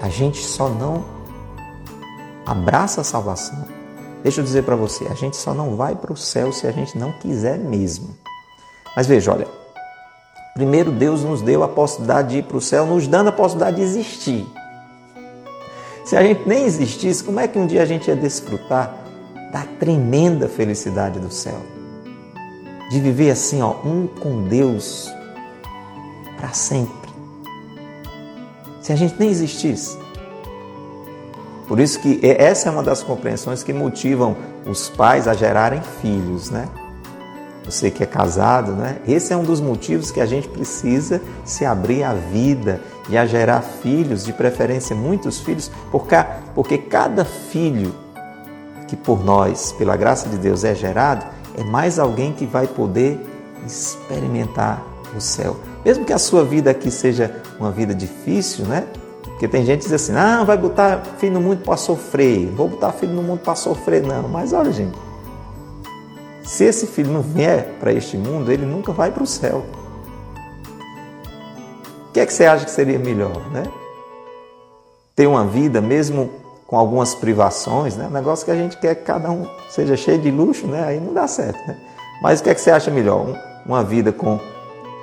[0.00, 1.04] A gente só não
[2.46, 3.64] abraça a salvação.
[4.22, 6.72] Deixa eu dizer para você, a gente só não vai para o céu se a
[6.72, 8.16] gente não quiser mesmo.
[8.96, 9.46] Mas veja, olha,
[10.54, 13.76] primeiro Deus nos deu a possibilidade de ir para o céu, nos dando a possibilidade
[13.76, 14.46] de existir.
[16.04, 19.09] Se a gente nem existisse, como é que um dia a gente ia desfrutar
[19.52, 21.60] da tremenda felicidade do céu?
[22.90, 25.12] De viver assim, ó, um com Deus
[26.36, 27.00] para sempre
[28.80, 29.98] se a gente nem existisse.
[31.68, 34.36] Por isso que essa é uma das compreensões que motivam
[34.66, 36.68] os pais a gerarem filhos, né?
[37.64, 38.96] Você que é casado, né?
[39.06, 43.26] Esse é um dos motivos que a gente precisa se abrir à vida e a
[43.26, 45.70] gerar filhos, de preferência muitos filhos,
[46.54, 47.94] porque cada filho
[48.90, 51.24] que por nós, pela graça de Deus, é gerado,
[51.56, 53.24] é mais alguém que vai poder
[53.64, 54.82] experimentar
[55.16, 55.56] o céu.
[55.84, 58.84] Mesmo que a sua vida aqui seja uma vida difícil, né?
[59.22, 62.68] Porque tem gente que diz assim, ah, vai botar filho no mundo para sofrer, vou
[62.68, 64.28] botar filho no mundo para sofrer, não.
[64.28, 64.98] Mas olha, gente,
[66.42, 69.64] se esse filho não vier para este mundo, ele nunca vai para o céu.
[72.08, 73.62] O que é que você acha que seria melhor, né?
[75.14, 76.39] Ter uma vida mesmo
[76.70, 78.08] com algumas privações, né?
[78.12, 80.84] Negócio que a gente quer que cada um seja cheio de luxo, né?
[80.84, 81.76] Aí não dá certo, né?
[82.22, 83.36] Mas o que é que você acha melhor?
[83.66, 84.38] Uma vida com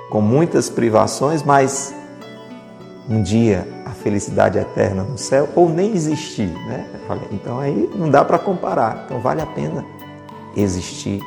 [0.10, 1.94] com muitas privações, mas
[3.10, 6.88] um dia a felicidade eterna no céu ou nem existir, né?
[7.34, 9.04] Então aí não dá para comparar.
[9.04, 9.84] Então vale a pena
[10.56, 11.22] existir.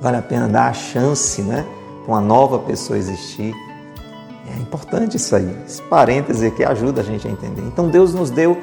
[0.00, 1.62] Vale a pena dar a chance, né,
[2.04, 3.54] para uma nova pessoa existir.
[4.54, 5.54] É importante isso aí.
[5.66, 7.62] Esse parêntese aqui ajuda a gente a entender.
[7.62, 8.56] Então Deus nos deu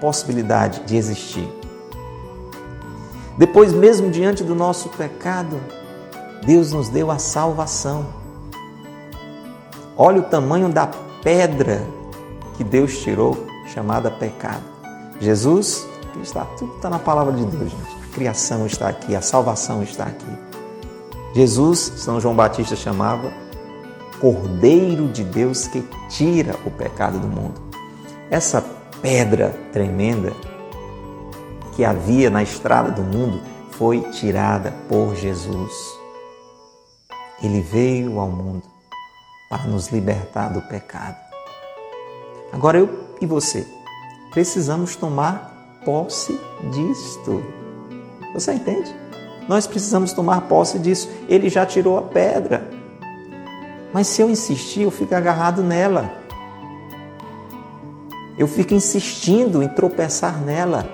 [0.00, 1.48] possibilidade de existir.
[3.36, 5.60] Depois, mesmo diante do nosso pecado,
[6.44, 8.06] Deus nos deu a salvação.
[9.96, 10.88] Olha o tamanho da
[11.22, 11.86] pedra
[12.56, 14.62] que Deus tirou, chamada pecado.
[15.20, 15.86] Jesus,
[16.22, 17.96] está, tudo está na palavra de Deus, gente.
[18.10, 20.38] A criação está aqui, a salvação está aqui.
[21.34, 23.32] Jesus, São João Batista chamava
[24.20, 27.60] Cordeiro de Deus que tira o pecado do mundo.
[28.30, 28.64] Essa
[29.02, 30.32] pedra tremenda
[31.74, 33.40] que havia na estrada do mundo
[33.72, 35.72] foi tirada por Jesus.
[37.42, 38.62] Ele veio ao mundo
[39.48, 41.16] para nos libertar do pecado.
[42.52, 43.66] Agora eu e você
[44.30, 46.38] precisamos tomar posse
[46.70, 47.42] disto.
[48.34, 48.94] Você entende?
[49.48, 51.08] Nós precisamos tomar posse disso.
[51.28, 52.68] Ele já tirou a pedra.
[53.92, 56.19] Mas se eu insistir, eu fico agarrado nela.
[58.40, 60.88] Eu fico insistindo em tropeçar nela.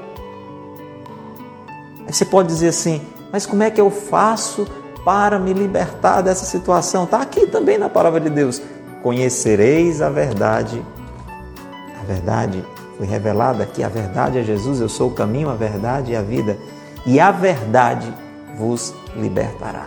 [2.05, 3.01] Aí você pode dizer assim:
[3.33, 4.67] mas como é que eu faço
[5.07, 7.05] para me libertar dessa situação.
[7.05, 8.61] Está aqui também na palavra de Deus.
[9.05, 10.85] Conhecereis a verdade.
[12.01, 12.65] A verdade
[12.99, 13.85] foi revelada aqui.
[13.85, 14.81] A verdade é Jesus.
[14.81, 16.59] Eu sou o caminho, a verdade e a vida.
[17.07, 18.13] E a verdade
[18.59, 19.87] vos libertará.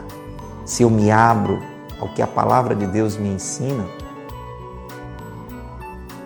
[0.63, 1.59] Se eu me abro
[1.99, 3.85] ao que a palavra de Deus me ensina,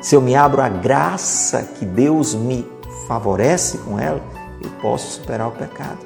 [0.03, 2.69] se eu me abro à graça que Deus me
[3.07, 4.21] favorece com ela,
[4.61, 5.99] eu posso superar o pecado.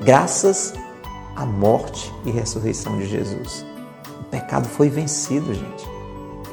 [0.00, 0.72] Graças
[1.36, 3.66] a morte e ressurreição de Jesus.
[4.22, 5.86] O pecado foi vencido, gente.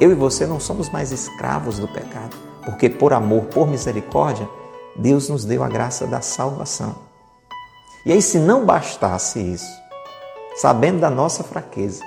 [0.01, 4.47] Eu e você não somos mais escravos do pecado, porque por amor, por misericórdia,
[4.93, 6.95] Deus nos deu a graça da salvação.
[8.05, 9.72] E aí, se não bastasse isso,
[10.57, 12.03] sabendo da nossa fraqueza,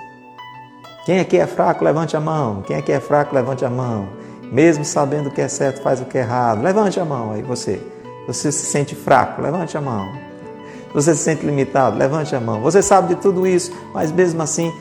[1.06, 2.60] quem aqui é fraco, levante a mão.
[2.62, 4.23] Quem aqui é fraco, levante a mão.
[4.52, 6.62] Mesmo sabendo o que é certo, faz o que é errado.
[6.62, 7.80] Levante a mão aí, você.
[8.26, 10.08] Você se sente fraco, levante a mão.
[10.94, 11.98] Você se sente limitado?
[11.98, 12.60] Levante a mão.
[12.60, 14.72] Você sabe de tudo isso, mas mesmo assim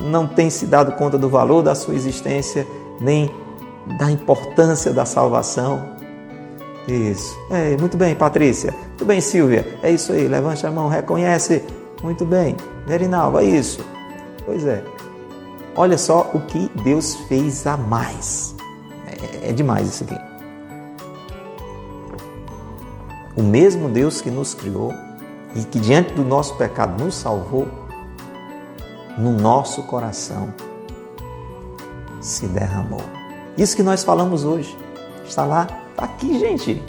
[0.00, 2.66] não tem se dado conta do valor da sua existência,
[3.00, 3.30] nem
[3.98, 5.90] da importância da salvação.
[6.88, 7.38] Isso.
[7.50, 8.74] É, muito bem, Patrícia.
[8.88, 9.78] Muito bem, Silvia.
[9.82, 10.26] É isso aí.
[10.26, 11.62] Levante a mão, reconhece.
[12.02, 12.56] Muito bem.
[12.86, 13.84] Verinalva, é isso.
[14.44, 14.82] Pois é.
[15.76, 18.56] Olha só o que Deus fez a mais.
[19.22, 20.18] É, é demais isso aqui.
[23.36, 24.92] O mesmo Deus que nos criou
[25.54, 27.68] e que diante do nosso pecado nos salvou,
[29.16, 30.52] no nosso coração
[32.20, 33.02] se derramou.
[33.56, 34.76] Isso que nós falamos hoje.
[35.24, 36.82] Está lá, está aqui, gente.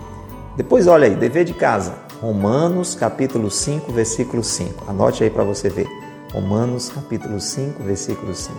[0.56, 1.96] Depois olha aí, dever de casa.
[2.22, 4.90] Romanos capítulo 5, versículo 5.
[4.90, 5.88] Anote aí para você ver.
[6.34, 8.56] Romanos capítulo 5, versículo 5.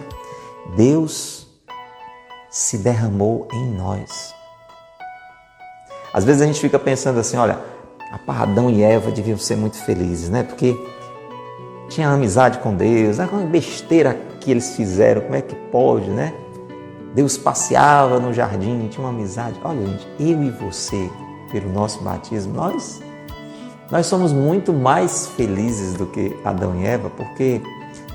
[0.76, 1.41] Deus
[2.52, 4.34] se derramou em nós.
[6.12, 7.58] Às vezes a gente fica pensando assim, olha,
[8.28, 10.42] Adão e Eva deviam ser muito felizes, né?
[10.42, 10.76] Porque
[11.88, 16.34] tinha amizade com Deus, a besteira que eles fizeram, como é que pode, né?
[17.14, 19.58] Deus passeava no jardim, tinha uma amizade.
[19.64, 21.10] Olha, gente, eu e você,
[21.50, 23.00] pelo nosso batismo, nós
[23.90, 27.60] nós somos muito mais felizes do que Adão e Eva, porque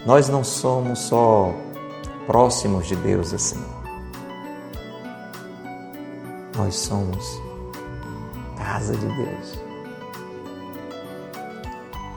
[0.07, 1.53] nós não somos só
[2.25, 3.76] próximos de Deus assim.
[6.57, 7.41] Nós somos
[8.57, 9.59] casa de Deus.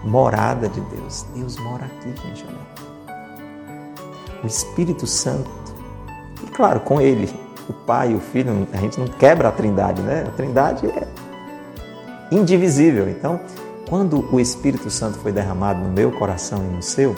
[0.03, 1.27] Morada de Deus.
[1.35, 2.71] Deus mora aqui, gente, olha.
[4.43, 5.51] O Espírito Santo
[6.43, 7.29] e claro, com ele,
[7.69, 10.25] o Pai e o Filho, a gente não quebra a trindade, né?
[10.27, 11.07] A trindade é
[12.33, 13.09] indivisível.
[13.09, 13.41] Então,
[13.89, 17.15] quando o Espírito Santo foi derramado no meu coração e no seu,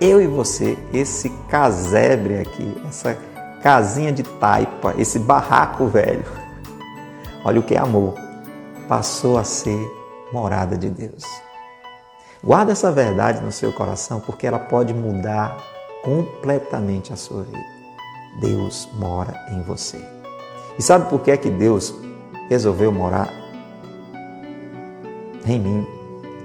[0.00, 3.16] eu e você, esse casebre aqui, essa
[3.62, 6.24] casinha de taipa, esse barraco velho,
[7.44, 8.14] olha o que é amor,
[8.88, 9.90] passou a ser
[10.32, 11.24] morada de Deus.
[12.42, 15.56] Guarda essa verdade no seu coração, porque ela pode mudar
[16.04, 17.78] completamente a sua vida.
[18.40, 19.98] Deus mora em você.
[20.78, 21.92] E sabe por que é que Deus
[22.48, 23.28] resolveu morar
[25.44, 25.86] em mim,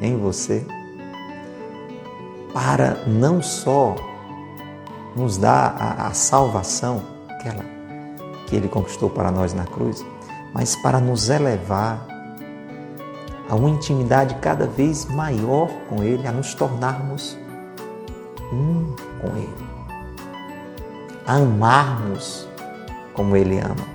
[0.01, 0.65] em você?
[2.51, 3.95] Para não só
[5.15, 7.63] nos dar a, a salvação, aquela
[8.47, 10.05] que Ele conquistou para nós na cruz,
[10.53, 12.05] mas para nos elevar
[13.49, 17.37] a uma intimidade cada vez maior com Ele, a nos tornarmos
[18.51, 19.67] um com Ele,
[21.25, 22.47] a amarmos
[23.13, 23.87] como Ele ama,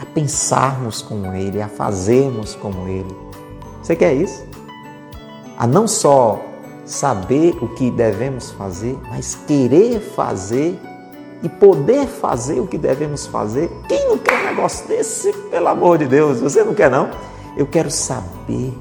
[0.00, 3.16] a pensarmos como Ele, a fazermos como Ele.
[3.82, 4.46] Você quer isso?
[5.58, 6.47] A não só
[6.88, 10.78] saber o que devemos fazer, mas querer fazer
[11.42, 13.70] e poder fazer o que devemos fazer.
[13.86, 16.40] Quem não quer um negócio desse, pelo amor de Deus?
[16.40, 17.10] Você não quer, não?
[17.56, 18.72] Eu quero saber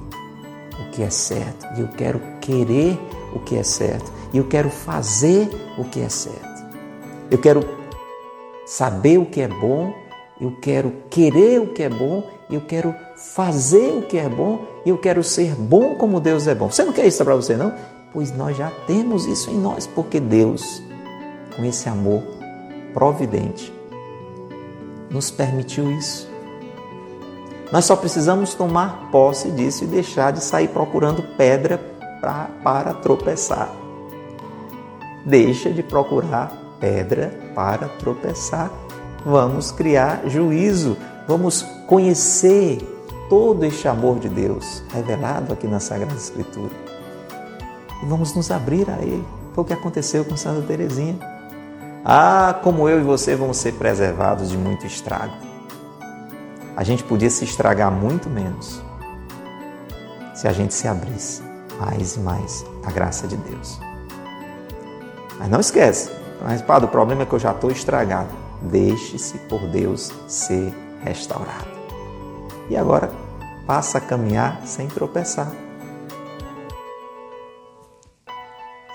[0.80, 2.97] o que é certo e eu quero querer
[3.36, 6.66] o que é certo e eu quero fazer o que é certo.
[7.30, 7.62] Eu quero
[8.66, 9.93] saber o que é bom,
[10.39, 14.97] eu quero querer o que é bom, eu quero fazer o que é bom, eu
[14.97, 16.72] quero ser bom como Deus é bom.
[16.72, 17.74] Você não quer isso para você, não?
[18.14, 20.82] Pois nós já temos isso em nós, porque Deus,
[21.55, 22.24] com esse amor
[22.93, 23.74] providente,
[25.10, 26.30] nos permitiu isso.
[27.72, 31.78] Nós só precisamos tomar posse disso e deixar de sair procurando pedra
[32.22, 33.88] pra, para tropeçar
[35.28, 38.72] deixa de procurar pedra para tropeçar.
[39.26, 40.95] Vamos criar juízo,
[41.28, 42.80] vamos conhecer
[43.30, 46.86] todo este amor de Deus revelado aqui na Sagrada Escritura.
[48.02, 49.26] E vamos nos abrir a Ele.
[49.54, 51.18] Foi o que aconteceu com Santa Teresinha.
[52.06, 55.34] Ah, como eu e você vamos ser preservados de muito estrago.
[56.76, 58.82] A gente podia se estragar muito menos
[60.34, 61.41] se a gente se abrisse
[61.80, 63.80] mais e mais à graça de Deus.
[65.39, 68.30] Mas não esquece, mas padre, o problema é que eu já estou estragado.
[68.62, 70.74] Deixe-se por Deus ser
[71.04, 71.68] restaurado.
[72.70, 73.12] E agora
[73.66, 75.52] passa a caminhar sem tropeçar.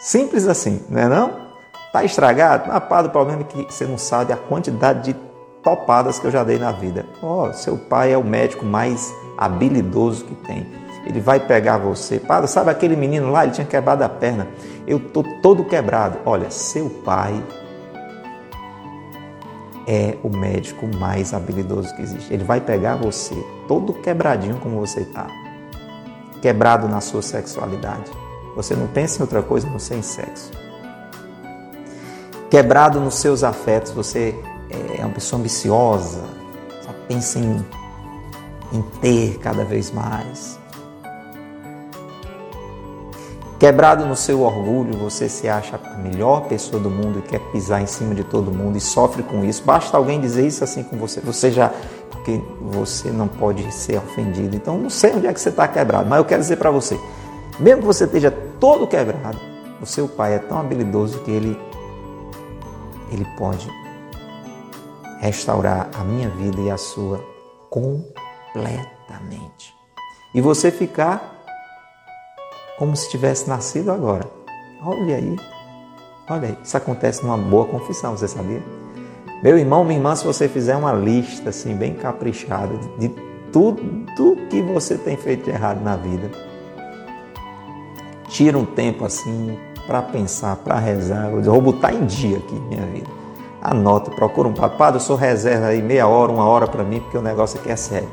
[0.03, 1.43] Simples assim, não é não?
[1.87, 2.71] Está estragado?
[2.71, 5.21] Ah, padre, o problema é que você não sabe a quantidade de
[5.63, 7.07] topadas que eu já dei na vida.
[7.23, 12.19] Oh, seu pai é o médico mais habilidoso que tem ele vai pegar você.
[12.19, 13.45] Padre, sabe aquele menino lá?
[13.45, 14.49] Ele tinha quebrado a perna.
[14.87, 16.19] Eu estou todo quebrado.
[16.25, 17.43] Olha, seu pai
[19.87, 22.33] é o médico mais habilidoso que existe.
[22.33, 23.35] Ele vai pegar você,
[23.67, 25.27] todo quebradinho como você está,
[26.41, 28.22] quebrado na sua sexualidade.
[28.55, 30.51] Você não pensa em outra coisa não ser em sexo.
[32.51, 34.35] Quebrado nos seus afetos, você
[34.99, 36.23] é uma pessoa ambiciosa,
[36.83, 37.65] só pensa em,
[38.73, 40.61] em ter cada vez mais.
[43.59, 47.81] Quebrado no seu orgulho, você se acha a melhor pessoa do mundo e quer pisar
[47.81, 49.63] em cima de todo mundo e sofre com isso.
[49.65, 51.73] Basta alguém dizer isso assim com você, você já
[52.11, 54.55] porque você não pode ser ofendido.
[54.55, 56.99] Então, não sei onde é que você está quebrado, mas eu quero dizer para você:
[57.59, 59.39] mesmo que você esteja todo quebrado,
[59.81, 61.59] o seu pai é tão habilidoso que ele,
[63.11, 63.69] ele pode
[65.21, 67.25] restaurar a minha vida e a sua
[67.71, 69.75] completamente.
[70.35, 71.31] E você ficar
[72.79, 74.25] como se tivesse nascido agora.
[74.85, 75.37] Olha aí,
[76.29, 78.63] olha aí, isso acontece numa boa confissão, você sabia?
[79.43, 83.09] Meu irmão, minha irmã, se você fizer uma lista assim bem caprichada de
[83.53, 86.31] tudo que você tem feito de errado na vida,
[88.33, 92.87] tira um tempo assim para pensar, para rezar, eu vou botar em dia aqui minha
[92.87, 93.09] vida.
[93.61, 97.16] Anota, procura um padre, eu sou reserva aí meia hora, uma hora para mim, porque
[97.16, 98.09] o negócio aqui é sério.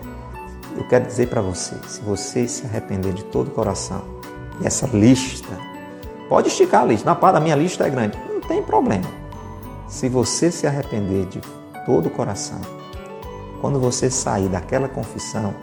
[0.78, 4.01] Eu quero dizer para você, se você se arrepender de todo o coração,
[4.61, 5.57] e essa lista,
[6.28, 9.05] pode esticar a lista, na parte da minha lista é grande, não tem problema.
[9.88, 11.41] Se você se arrepender de
[11.86, 12.59] todo o coração,
[13.61, 15.53] quando você sair daquela confissão,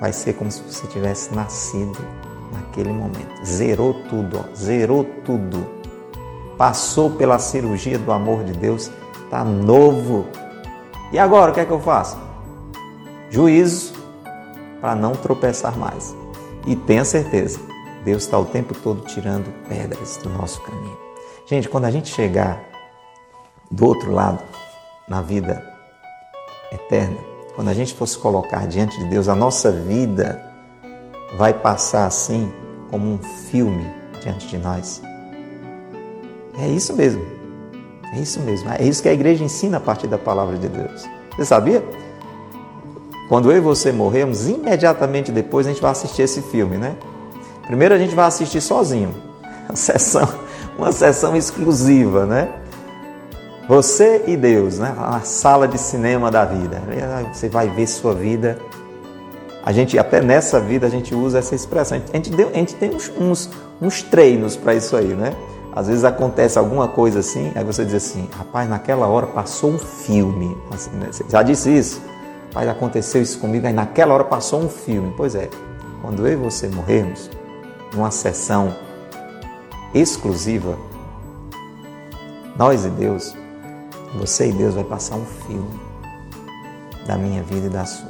[0.00, 1.98] vai ser como se você tivesse nascido
[2.52, 3.44] naquele momento.
[3.44, 5.66] Zerou tudo, ó, zerou tudo.
[6.56, 8.90] Passou pela cirurgia do amor de Deus,
[9.24, 10.26] está novo.
[11.12, 12.18] E agora o que é que eu faço?
[13.30, 13.94] Juízo
[14.80, 16.14] para não tropeçar mais.
[16.66, 17.58] E tenha certeza,
[18.04, 20.98] Deus está o tempo todo tirando pedras do nosso caminho.
[21.46, 22.62] Gente, quando a gente chegar
[23.70, 24.42] do outro lado,
[25.08, 25.68] na vida
[26.70, 27.16] eterna,
[27.56, 30.49] quando a gente fosse colocar diante de Deus, a nossa vida
[31.36, 32.52] vai passar assim
[32.90, 33.18] como um
[33.50, 33.86] filme
[34.22, 35.02] diante de nós.
[36.58, 37.24] É isso mesmo.
[38.12, 38.70] É isso mesmo.
[38.70, 41.08] É isso que a igreja ensina a partir da palavra de Deus.
[41.36, 41.82] Você sabia?
[43.28, 46.96] Quando eu e você morremos, imediatamente depois a gente vai assistir esse filme, né?
[47.62, 49.14] Primeiro a gente vai assistir sozinho,
[49.68, 50.28] uma sessão,
[50.76, 52.48] uma sessão exclusiva, né?
[53.68, 54.92] Você e Deus, né?
[54.98, 56.82] A sala de cinema da vida.
[57.32, 58.58] Você vai ver sua vida.
[59.62, 62.00] A gente, até nessa vida, a gente usa essa expressão.
[62.12, 63.50] A gente, deu, a gente tem uns, uns,
[63.80, 65.34] uns treinos para isso aí, né?
[65.72, 69.78] Às vezes acontece alguma coisa assim, aí você diz assim, rapaz, naquela hora passou um
[69.78, 70.56] filme.
[70.70, 71.08] Assim, né?
[71.12, 72.02] Você já disse isso?
[72.48, 75.14] Rapaz, aconteceu isso comigo, aí naquela hora passou um filme.
[75.16, 75.48] Pois é,
[76.02, 77.30] quando eu e você morrermos,
[77.94, 78.74] numa sessão
[79.94, 80.76] exclusiva,
[82.56, 83.34] nós e Deus,
[84.14, 85.80] você e Deus vai passar um filme
[87.06, 88.09] da minha vida e da sua.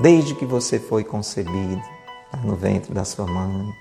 [0.00, 1.80] Desde que você foi concebido
[2.30, 3.72] tá no ventre da sua mãe,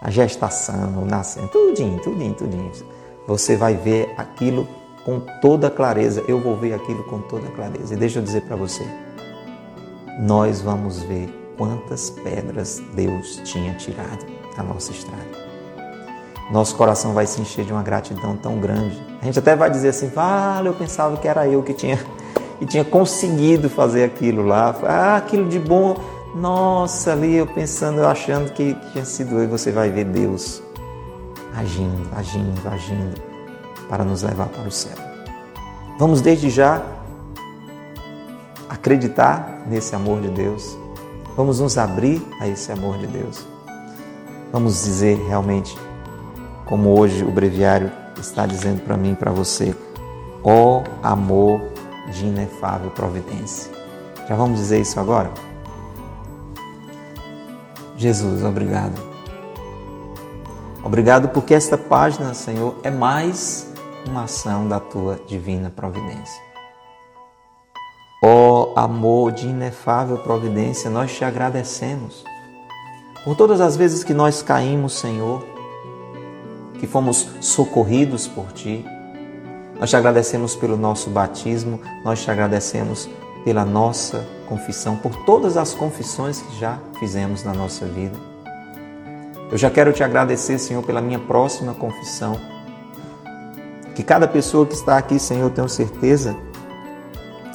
[0.00, 2.72] a gestação, o nascimento, tudinho, tudinho, tudinho.
[3.26, 4.68] Você vai ver aquilo
[5.04, 6.22] com toda clareza.
[6.28, 7.94] Eu vou ver aquilo com toda clareza.
[7.94, 8.86] E deixa eu dizer para você,
[10.20, 14.24] nós vamos ver quantas pedras Deus tinha tirado
[14.56, 15.46] da nossa estrada
[16.50, 19.02] nosso coração vai se encher de uma gratidão tão grande.
[19.20, 21.98] A gente até vai dizer assim: vale, eu pensava que era eu que tinha,
[22.58, 24.74] que tinha conseguido fazer aquilo lá.
[24.84, 25.96] Ah, aquilo de bom.
[26.34, 29.44] Nossa, ali eu pensando, eu achando que, tinha sido eu.
[29.44, 30.62] E você vai ver Deus
[31.54, 33.20] agindo, agindo, agindo
[33.88, 34.96] para nos levar para o céu.
[35.98, 36.82] Vamos desde já
[38.68, 40.76] acreditar nesse amor de Deus.
[41.36, 43.46] Vamos nos abrir a esse amor de Deus.
[44.52, 45.76] Vamos dizer realmente
[46.66, 47.90] como hoje o breviário
[48.20, 49.74] está dizendo para mim e para você,
[50.42, 51.60] ó amor
[52.10, 53.70] de inefável providência.
[54.28, 55.30] Já vamos dizer isso agora?
[57.96, 59.00] Jesus, obrigado.
[60.82, 63.72] Obrigado porque esta página, Senhor, é mais
[64.06, 66.42] uma ação da tua divina providência.
[68.22, 72.24] Ó amor de inefável providência, nós te agradecemos
[73.24, 75.44] por todas as vezes que nós caímos, Senhor,
[76.78, 78.84] que fomos socorridos por Ti.
[79.78, 83.08] Nós te agradecemos pelo nosso batismo, nós te agradecemos
[83.44, 88.16] pela nossa confissão, por todas as confissões que já fizemos na nossa vida.
[89.50, 92.38] Eu já quero te agradecer, Senhor, pela minha próxima confissão.
[93.94, 96.36] Que cada pessoa que está aqui, Senhor, tenho certeza,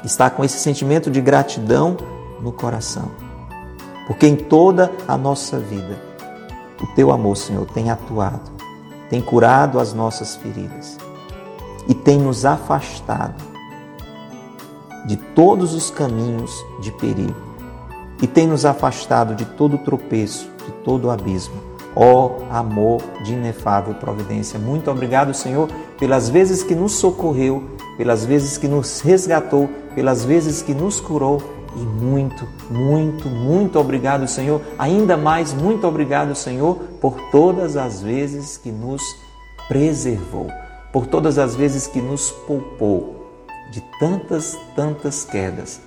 [0.04, 1.98] está com esse sentimento de gratidão
[2.40, 3.12] no coração.
[4.08, 6.00] Porque em toda a nossa vida,
[6.82, 8.62] o teu amor, Senhor, tem atuado
[9.12, 10.98] tem curado as nossas feridas
[11.88, 13.42] e tem nos afastado
[15.06, 17.36] de todos os caminhos de perigo
[18.22, 21.56] e tem nos afastado de todo tropeço, de todo abismo.
[21.96, 25.70] Ó oh, amor de inefável providência, muito obrigado, Senhor,
[26.00, 27.64] pelas vezes que nos socorreu,
[27.98, 31.42] pelas vezes que nos resgatou, pelas vezes que nos curou
[31.76, 34.62] e muito, muito, muito obrigado, Senhor.
[34.78, 39.02] Ainda mais, muito obrigado, Senhor, por todas as vezes que nos
[39.68, 40.48] preservou,
[40.92, 43.22] por todas as vezes que nos poupou
[43.72, 45.82] de tantas, tantas quedas,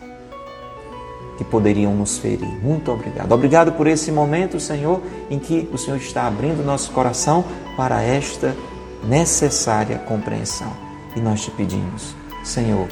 [1.37, 2.49] que poderiam nos ferir.
[2.63, 3.33] Muito obrigado.
[3.33, 7.45] Obrigado por esse momento, Senhor, em que o Senhor está abrindo nosso coração
[7.77, 8.57] para esta
[9.03, 10.73] necessária compreensão.
[11.17, 12.89] E nós te pedimos, Senhor,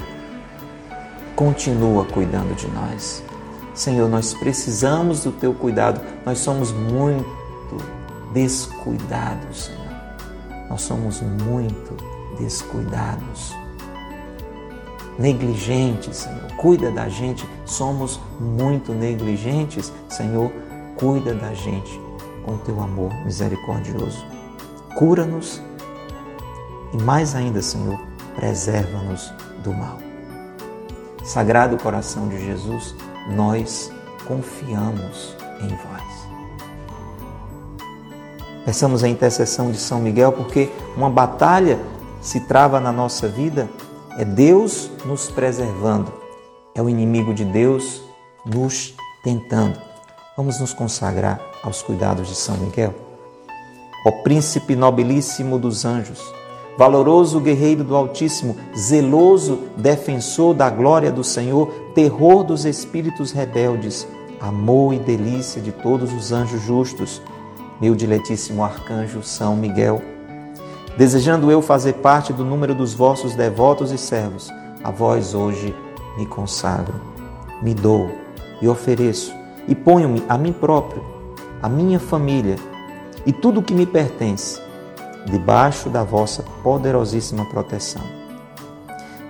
[1.35, 3.23] continua cuidando de nós.
[3.73, 5.99] Senhor, nós precisamos do teu cuidado.
[6.25, 7.25] Nós somos muito
[8.33, 9.82] descuidados, Senhor.
[10.69, 11.95] Nós somos muito
[12.37, 13.53] descuidados
[15.17, 16.51] negligentes, Senhor.
[16.57, 17.47] Cuida da gente.
[17.65, 20.51] Somos muito negligentes, Senhor.
[20.95, 21.99] Cuida da gente
[22.45, 24.25] com teu amor misericordioso.
[24.95, 25.61] Cura-nos
[26.93, 27.99] e mais ainda, Senhor,
[28.35, 29.33] preserva-nos
[29.63, 29.97] do mal.
[31.23, 32.95] Sagrado coração de Jesus,
[33.35, 33.91] nós
[34.27, 36.32] confiamos em vós.
[38.65, 41.79] Peçamos a intercessão de São Miguel porque uma batalha
[42.21, 43.69] se trava na nossa vida
[44.17, 46.13] é Deus nos preservando,
[46.75, 48.01] é o inimigo de Deus
[48.45, 48.93] nos
[49.23, 49.79] tentando.
[50.37, 52.93] Vamos nos consagrar aos cuidados de São Miguel.
[54.05, 56.21] Ó príncipe nobilíssimo dos anjos,
[56.77, 64.07] valoroso guerreiro do Altíssimo, zeloso defensor da glória do Senhor, terror dos espíritos rebeldes,
[64.39, 67.21] amor e delícia de todos os anjos justos,
[67.81, 70.01] meu diletíssimo arcanjo São Miguel,
[70.97, 74.51] Desejando eu fazer parte do número dos vossos devotos e servos,
[74.83, 75.75] a vós hoje
[76.15, 77.01] me consagro,
[77.63, 78.11] me dou
[78.61, 79.33] e ofereço
[79.67, 81.03] e ponho-me a mim próprio,
[81.63, 82.57] a minha família
[83.25, 84.61] e tudo o que me pertence
[85.25, 88.03] debaixo da vossa poderosíssima proteção.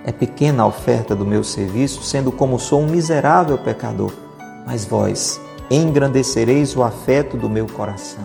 [0.04, 4.12] É pequena a oferta do meu serviço, sendo como sou um miserável pecador,
[4.66, 5.40] mas vós
[5.70, 8.24] engrandecereis o afeto do meu coração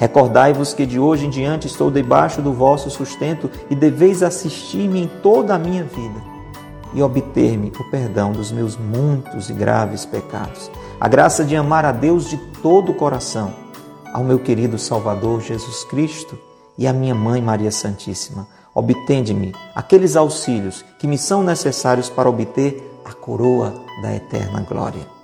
[0.00, 5.06] Recordai-vos que de hoje em diante estou debaixo do vosso sustento e deveis assistir-me em
[5.22, 6.18] toda a minha vida
[6.94, 11.92] e obter-me o perdão dos meus muitos e graves pecados, a graça de amar a
[11.92, 13.52] Deus de todo o coração,
[14.10, 16.38] ao meu querido Salvador Jesus Cristo
[16.78, 18.48] e à minha mãe Maria Santíssima.
[18.74, 25.19] Obtende-me aqueles auxílios que me são necessários para obter a coroa da eterna glória.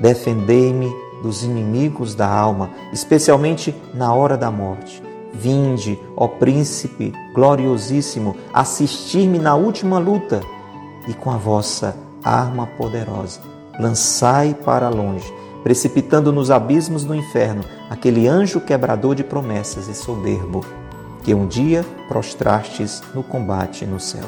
[0.00, 0.90] Defendei-me
[1.22, 5.02] dos inimigos da alma, especialmente na hora da morte.
[5.32, 10.40] Vinde, ó príncipe gloriosíssimo, assistir-me na última luta
[11.06, 13.40] e com a vossa arma poderosa,
[13.78, 15.32] lançai para longe,
[15.62, 20.64] precipitando nos abismos do inferno aquele anjo quebrador de promessas e soberbo
[21.22, 24.24] que um dia prostrastes no combate no céu.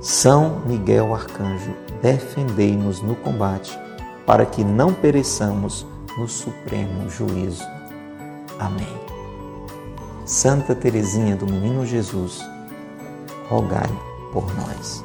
[0.00, 3.85] São Miguel Arcanjo, defendei-nos no combate
[4.26, 5.86] para que não pereçamos
[6.18, 7.64] no supremo juízo.
[8.58, 9.06] Amém.
[10.24, 12.44] Santa Teresinha do Menino Jesus,
[13.48, 13.88] rogai
[14.32, 15.04] por nós.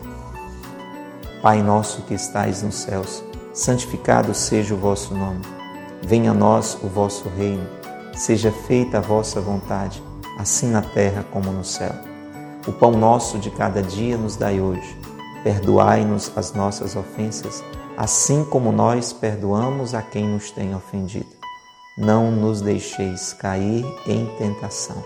[1.41, 5.41] Pai nosso que estais nos céus, santificado seja o vosso nome.
[6.01, 7.67] Venha a nós o vosso reino.
[8.15, 10.03] Seja feita a vossa vontade,
[10.37, 11.93] assim na terra como no céu.
[12.67, 14.99] O pão nosso de cada dia nos dai hoje.
[15.43, 17.63] Perdoai-nos as nossas ofensas,
[18.01, 21.29] assim como nós perdoamos a quem nos tem ofendido.
[21.95, 25.03] Não nos deixeis cair em tentação,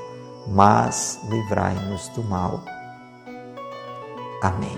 [0.48, 2.64] mas livrai-nos do mal.
[4.42, 4.78] Amém.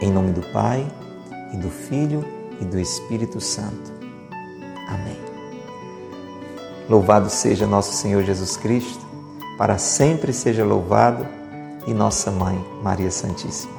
[0.00, 0.90] Em nome do Pai,
[1.52, 2.24] e do Filho,
[2.58, 3.92] e do Espírito Santo.
[4.88, 5.20] Amém.
[6.88, 9.04] Louvado seja nosso Senhor Jesus Cristo,
[9.58, 11.26] para sempre seja louvado,
[11.86, 13.78] e nossa Mãe, Maria Santíssima.